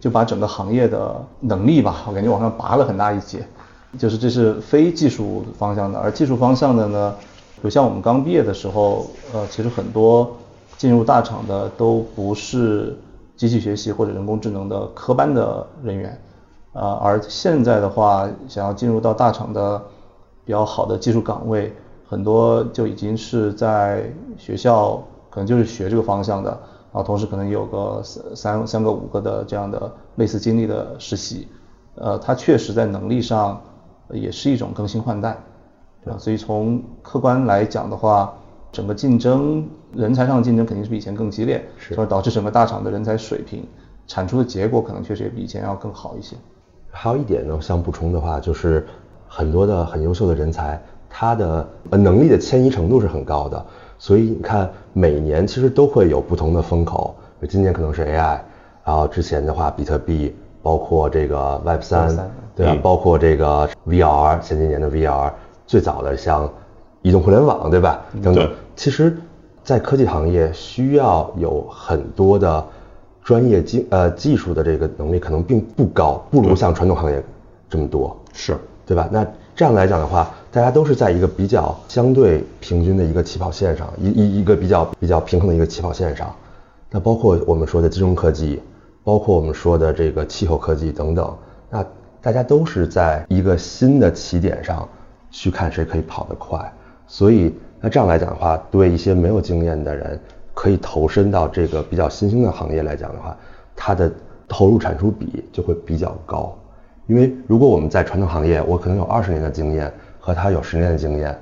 [0.00, 3.46] 就把整个行业的能力吧，我感觉往上拔了很大一截。
[3.98, 7.14] 就是这是非技术方向的，而技术方向的呢？
[7.62, 10.34] 就像我们刚毕业的时候，呃，其实很多
[10.76, 12.98] 进入大厂的都不是
[13.36, 16.20] 机器学习或者人工智能的科班的人员，
[16.72, 19.80] 啊，而现在的话，想要进入到大厂的
[20.44, 21.72] 比较好的技术岗位，
[22.04, 31.46] 很多就已经是在学校可能就是学这个方向的，然后同时可能有个三三个五个的这样的类似经历的实习，
[31.94, 33.62] 呃，他确实在能力上
[34.10, 35.40] 也是一种更新换代。
[36.04, 36.18] 对吧？
[36.18, 38.32] 所以从客观来讲的话，
[38.72, 43.64] 整个竞争人才上的竞争肯定是比以前更激烈，是，所以导致整个大厂的人才水平
[44.06, 46.34] 产出的结果可能确实也比以前要更好一些。
[46.90, 48.86] 还有一点呢，想补充的话，就是
[49.28, 53.64] 很多的很优秀的人才，他的能力的迁移程度是很高的，
[53.98, 57.14] 所以你看每年其实都会有不同的风口，
[57.48, 58.40] 今年可能是 AI，
[58.84, 62.78] 然后之前的话比特币，包括这个 Web 三，对吧？
[62.82, 65.30] 包括这个 VR，前几年的 VR。
[65.72, 66.46] 最早的像
[67.00, 68.04] 移动互联网，对吧？
[68.22, 68.46] 等等，
[68.76, 69.16] 其实，
[69.64, 72.62] 在科技行业需要有很多的
[73.24, 77.24] 专业技呃技术的这个能力，可能并不高，不如像传统行业
[77.70, 78.54] 这么多，是
[78.84, 79.08] 对吧？
[79.10, 79.26] 那
[79.56, 86.30] 这样来讲的话，大家都是在一个比较相对平均的一个起跑线上，一一一个比较比较平衡的一个起跑线上。
[86.90, 88.60] 那包括我们说的金融科技，
[89.02, 91.34] 包括我们说的这个气候科技等等，
[91.70, 91.82] 那
[92.20, 94.86] 大家都是在一个新的起点上。
[95.32, 96.72] 去看谁可以跑得快，
[97.06, 100.20] 所以那这样来讲的话，对一些没有经验的人，
[100.54, 103.36] 可以投身到这个比较新兴的行业来讲的话，
[103.74, 104.12] 它的
[104.46, 106.56] 投入产出比就会比较高。
[107.06, 111.36] 因为如果我们在传统行业，我可能有二十年的经验，和他有十年的经验，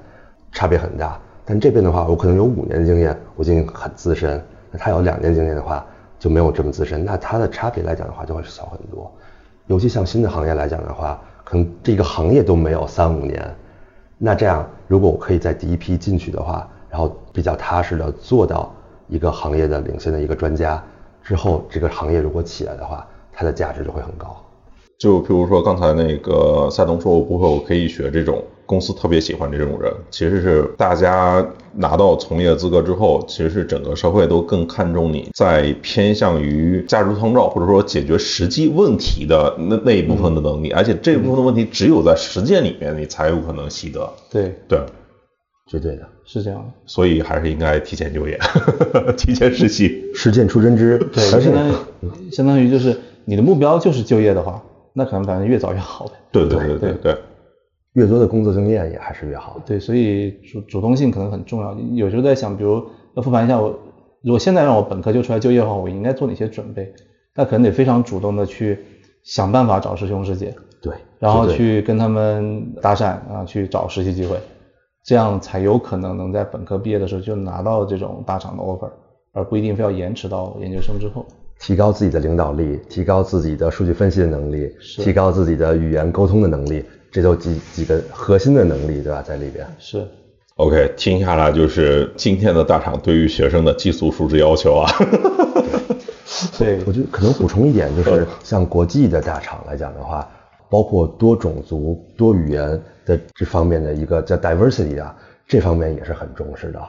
[0.53, 1.21] 差别很大。
[1.45, 5.85] 但这边的话，我可能有五年的经验，我已经很资深，那他有两年经验的话，
[6.19, 9.13] 就没有这么资深，那他的差别来讲的话，就会小很多。
[9.67, 13.55] 尤其像新的行业来讲的话，可能这个行业都没有三五年。
[14.23, 18.71] 那这样，如果我可以在第一批进去的话，然后比较踏实的做到
[19.09, 20.83] 一个行业的领先的一个专家，
[21.23, 24.37] 之后这个行业如果起来的话，它的价值就会很高。
[24.99, 31.45] 就比如说刚才那个赛东说，我不会，我可以学这种公司特别喜欢这种人，其实是大家
[31.75, 44.09] 拿到从业资格之后，其实是整个社会都更看重你在偏向于价值创造或者说解决实际问题的那那一部分的能力，而且这一部分的问题只有在实践里面你才有可能习得。
[44.31, 44.55] 对。
[44.69, 44.79] 对，
[45.67, 46.61] 绝对的是这样。
[46.61, 48.39] 的，所以还是应该提前就业，
[49.19, 50.97] 提前实习，实践出真知。
[51.13, 51.73] 对，相当于
[52.31, 54.63] 相当于就是你的目标就是就业的话。
[54.93, 56.13] 那可能反正越早越好呗。
[56.33, 56.93] 对对对对。
[56.95, 57.17] 对，
[57.95, 59.61] 越多的工作经验也还是越好。
[59.67, 61.77] 对，所以主主动性可能很重要。
[61.95, 62.85] 有时候在想，比如
[63.15, 63.69] 要复盘一下我，
[64.23, 66.93] 如果现在让我本科就出来就业的话，我应该做哪些准备？
[67.35, 68.79] 那可能得非常主动的去
[69.25, 70.55] 想办法找师兄师姐。
[70.81, 70.93] 对。
[71.19, 74.37] 然后去跟他们搭讪啊，去找实习机会，
[75.05, 78.91] 这样才有可能能在本科毕业的时候就拿到这种大厂的 offer，
[79.33, 81.27] 而不一定非要延迟到研究生之后。
[81.59, 89.23] 提高自己的领导力，提高自己的数据分析的能力，提高自己的语言沟通的能力，这都几几个核心的能力，对吧？
[89.23, 89.67] 在里边。
[89.79, 90.07] 是
[90.57, 94.91] OK，听下来就是今天的大厂对于学生的寄宿素质要求啊。
[96.59, 100.29] 对我觉得可能补充一点，就是像国际的大厂来讲的话，
[100.69, 105.17] 包括多种族、多语言的这方面的一个叫 diversity 啊，
[105.47, 106.81] 这方面也是很重视的。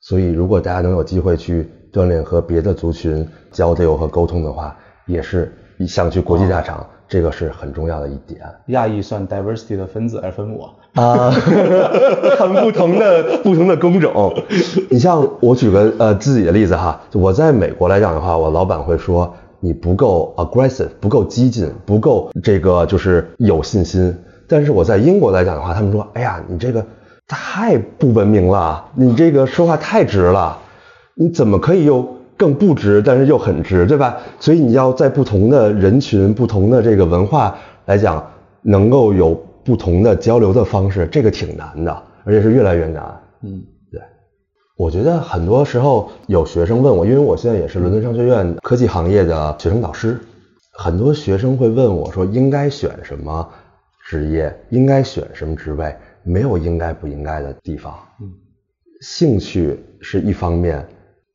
[0.00, 4.76] 所以，如果大家能有机会去锻炼和别的族群交流和沟通的话，
[5.06, 5.52] 也是
[5.86, 8.40] 想去国际大厂，这个是很重要的一点。
[8.66, 11.02] 亚裔算 diversity 的分子还是分母啊？
[11.02, 11.30] 啊，
[12.38, 14.34] 很不同的不同的工种。
[14.90, 24.14] 你像我举个呃自己的例子哈，就我在美国来讲的话，我老板会说你不够 aggressive，不够激进，不够这个就是有信心。
[24.46, 26.84] 但是我在英国来讲的话，他们说，哎呀，你这个
[27.26, 30.58] 太不文明了，你这个说话太直了，
[31.14, 34.16] 你怎么可以又更不值，但是又很值，对吧？
[34.38, 38.24] 所以你要在不同的人群、不同的这个文化来讲，
[38.62, 39.34] 能够有
[39.64, 43.20] 不同的交流的方式，这个挺难的，而且是越来越难。
[43.42, 44.00] 嗯，对，
[44.76, 50.18] 我觉得很多时候有学生问我，因为我现在也是伦敦商学院科技行业的学生导师，
[50.72, 53.46] 很多学生会问我说应该选什么
[54.06, 57.92] 职业，应该选什么职位，没有应该不应该的地方。
[58.20, 58.32] 嗯，
[59.00, 60.86] 兴趣是一方面，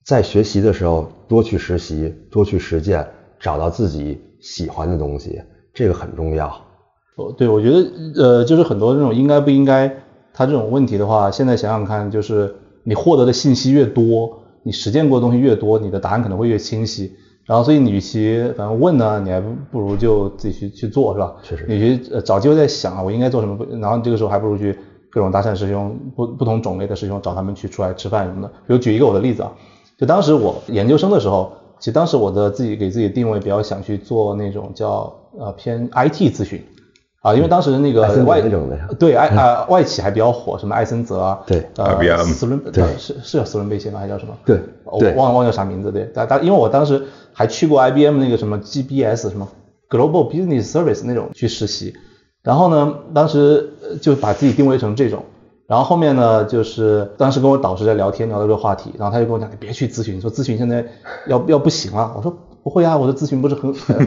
[0.05, 3.07] 在学习的时候多去实习，多去实践，
[3.39, 5.41] 找到自己喜欢的东西，
[5.73, 6.47] 这个很重要。
[7.15, 9.88] 哦，对，我觉得呃，就是很多这种应该不应该，
[10.34, 12.53] 他这种问题的话，现在想想看，就是
[12.84, 17.11] 你获得的信息越多，你实践过的东西越多，你的答案可能会越清晰。
[17.45, 21.35] 然后，所以你与其反正问呢，你还不不如就自己去去做，是吧？
[21.43, 23.57] 确实你去呃找机会在想啊，我应该做什么？
[23.80, 24.73] 然后这个时候还不如去
[25.11, 28.47] 各种搭讪师兄，不不同种类的师兄找他们去出来吃饭什么的。
[28.47, 29.51] 比如举一个我的例子啊，
[30.03, 36.61] 就当时我研究生的时候，其实当时我的自己给自己定位比较想去做那种叫呃偏 IT 咨询。
[37.21, 43.99] 啊，因为当时那个外那种的对艾啊外企还比较火，什么艾森哲啊，对呃 IBM 斯伦对呃是是叫斯伦贝谢吗？
[44.01, 44.35] 还叫什么？
[44.45, 47.01] 对我对忘了忘了叫啥名字，对，但但因为我当时
[47.31, 49.47] 还去过 IBM 那个什么 GBS 什么
[49.89, 51.93] Global Business Service 那种去实习，
[52.41, 55.23] 然后呢，当时呃就把自己定位成这种，
[55.73, 60.85] 然后后面呢，就是当时跟我导师在聊天聊到这个话题，然后他就跟我讲，你别去咨询，说咨询现在
[61.25, 62.31] 要要不行了，我说。
[62.61, 63.97] 不会啊，我的咨询不是很很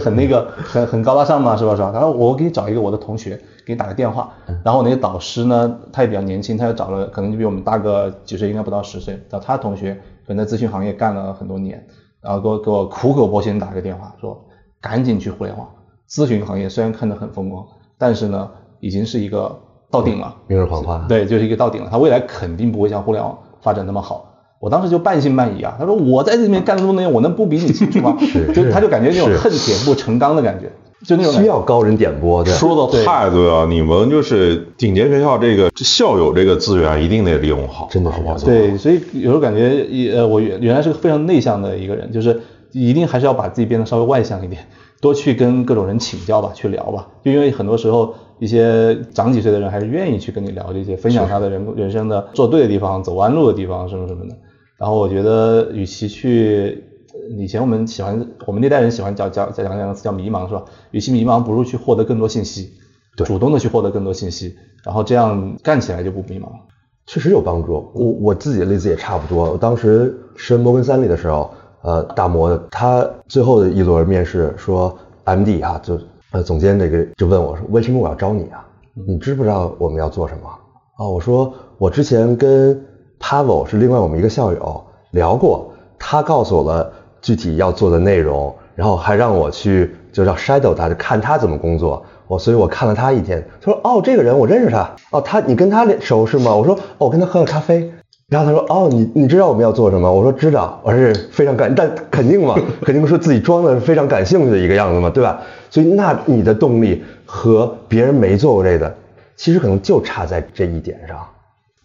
[0.00, 1.54] 很那个很很高大上吗？
[1.54, 1.76] 是吧？
[1.76, 1.90] 是吧？
[1.92, 4.32] 然后我给你找一个我的同学，给你打个电话。
[4.64, 11.86] 然后我那个导师呢，他也比较年轻，他又找了可能就比我们大个几岁，应该不到十岁，找他同学可能在咨询行业干了很多年，
[12.22, 14.46] 然后给我给我苦口婆心打个电话，说
[14.80, 15.68] 赶紧去互联网
[16.08, 17.66] 咨询行业，虽然看着很风光，
[17.98, 18.48] 但是呢，
[18.80, 19.54] 已经是一个
[19.98, 20.34] 到顶了。
[20.46, 21.04] 明日黄花。
[21.08, 24.32] 对，就是一个到顶了，它未来肯定不会像互联网发展那么好。
[24.58, 28.16] 我当时就半信半疑啊，他说我在这里面干了这么多年，我能不比你清楚吗？
[28.20, 30.72] 是就他就感觉那种恨铁不成钢的感觉，
[31.06, 32.54] 就那种需要高人点拨，对。
[32.54, 39.86] 说的太对了，你们就是顶尖学校这个校友这个资源一定得利用好，真的是好不好对，所以有时候感觉
[40.16, 42.40] 呃，我原原来是个非常内向的一个人，就是
[42.72, 44.66] 一定还是要把自己变得稍微外向一点，
[45.02, 47.08] 多去跟各种人请教吧，去聊吧。
[47.22, 54.36] 就因为很多时候一些长几岁的人还是愿意去跟你聊这些，分享他的人人生的做对的地方、走弯路的地方什么什么的。
[54.78, 60.64] 然后我觉得，与其去呃以前我们喜欢我们那代人喜欢叫叫讲两个词叫迷茫是吧？
[60.90, 62.72] 与其迷茫，不如去获得更多信息，
[63.16, 64.54] 对主动的去获得更多信息，
[64.84, 66.58] 然后这样干起来就不迷茫了。
[67.06, 67.90] 确实有帮助。
[67.94, 69.52] 我我自己的例子也差不多。
[69.52, 75.98] 我当时申摩根三里的时候，呃，大摩他最后的一轮面试说，MD 啊，就
[76.32, 78.66] 呃总监这个就问我说，为什么我要招你啊？
[79.06, 80.48] 你知不知道我们要做什么？
[80.96, 82.80] 啊，我说我之前跟
[83.20, 92.04] Pavel 是另外我们一个校友聊过，他告诉我了具体要做的内容，然后还让我去就叫 shadow 他，就看他怎么工作。
[92.28, 94.90] 我所以，我看了他一天，他说：“哦，这个人我认识他。
[95.12, 97.92] 哦，他你跟他熟是吗？”我说：“哦，我跟他喝了咖啡。”
[98.28, 105.40] 然后他说：“哦，你你知道我们要做什么？”我说：“知道。”我是非常感，但肯定嘛，肯定说自己装的非常感兴趣的一个样子嘛，对吧？
[105.70, 108.94] 所以，那你的动力和别人没做过这个，
[109.36, 111.26] 其实可能就差在这一点上。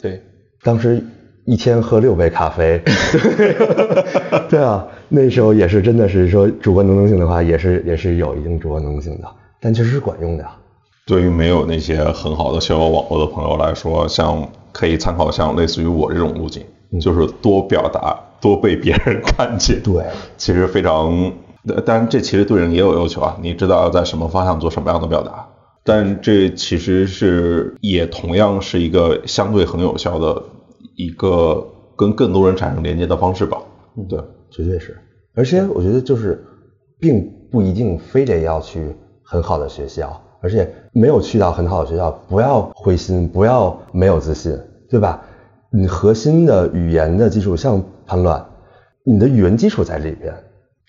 [0.02, 0.22] 对，
[0.64, 1.03] 当时
[1.45, 2.82] 一天喝六杯咖啡，
[4.49, 9.28] 对啊，那时候也是真的是说主观能动性的话，也是也是有一定主观能动性的，
[9.60, 10.45] 但确实是管用的。
[11.08, 16.64] 对于没有那些很好的校友网络的朋友来说，像可以参考像类似于我这种路径，
[17.02, 19.82] 就是多表达，多被别人看见。
[19.82, 20.03] 对，
[20.38, 21.32] 其实非常，呃
[21.86, 25.48] 当然这其实对人也有要求啊，你知道要在什么方向做什么样的表达，
[25.84, 30.42] 但这其实是也同样是一个相对很有效的
[30.96, 31.66] 一个
[31.96, 33.58] 跟更多人产生连接的方式吧。
[33.96, 34.20] 嗯对，
[34.50, 34.98] 绝对是。
[35.36, 36.44] 而且我觉得就是
[37.00, 44.58] 并不一定非得要去很好的学校，而且没有去到很好的学校，不要灰心，不要没有自信，
[44.90, 45.22] 对吧？
[45.72, 48.46] 你核心的语言的基础，像叛乱，
[49.06, 50.34] 你的语文基础在里边，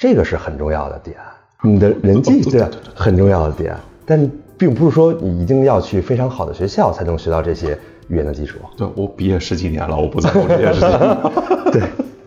[0.02, 1.16] 这个是很重要的点。
[1.62, 2.60] 你的人际对
[2.92, 8.58] 很重要的点，但并不是说你一定要去非常好的学校才能学到这些语言的基础。
[8.76, 11.70] 对我毕业十几年了，我不在乎这件事情。
[11.70, 11.82] 对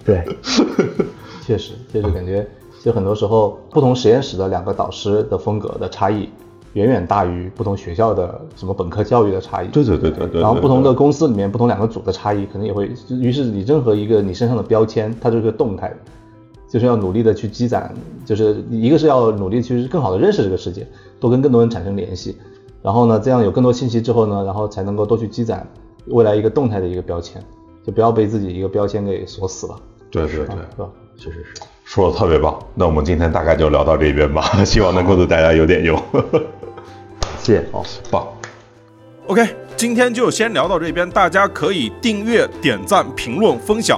[0.06, 0.24] 对，
[1.46, 2.48] 确实，确实感觉，
[2.78, 6.30] 其实很多时候不同实验室的两个导师的风格的差异，
[6.76, 9.68] 远远大于不同学校的什么本科教育的差异。
[9.68, 10.40] 对对对对对。
[10.40, 15.98] 然后不同的公司里面，不同两个组的差异，可能也会，于是你任何一个你身上的标签，它就是个动态的。
[16.76, 17.90] 就是要努力的去积攒，
[18.26, 20.86] 就是一个是要努力去更好的认识这个世界，
[21.22, 22.36] 多跟更多人产生联系，
[22.82, 25.66] 然后呢，这样有更多信息之后呢，然后才能够多去积攒
[26.08, 27.42] 未来一个动态的一个标签，
[27.88, 29.80] 就不要被自己一个标签给锁死了。
[30.12, 30.90] 对对对，是吧？
[31.16, 32.60] 确实是，说的特别棒。
[32.74, 35.98] 那我们今天大概就聊到这边吧， 希望能够对大家有点用。
[37.40, 38.28] 谢谢，好，棒。
[39.28, 39.48] OK，
[39.78, 43.98] 今天就先聊到这边，大家可以订阅、点赞、评论、分享。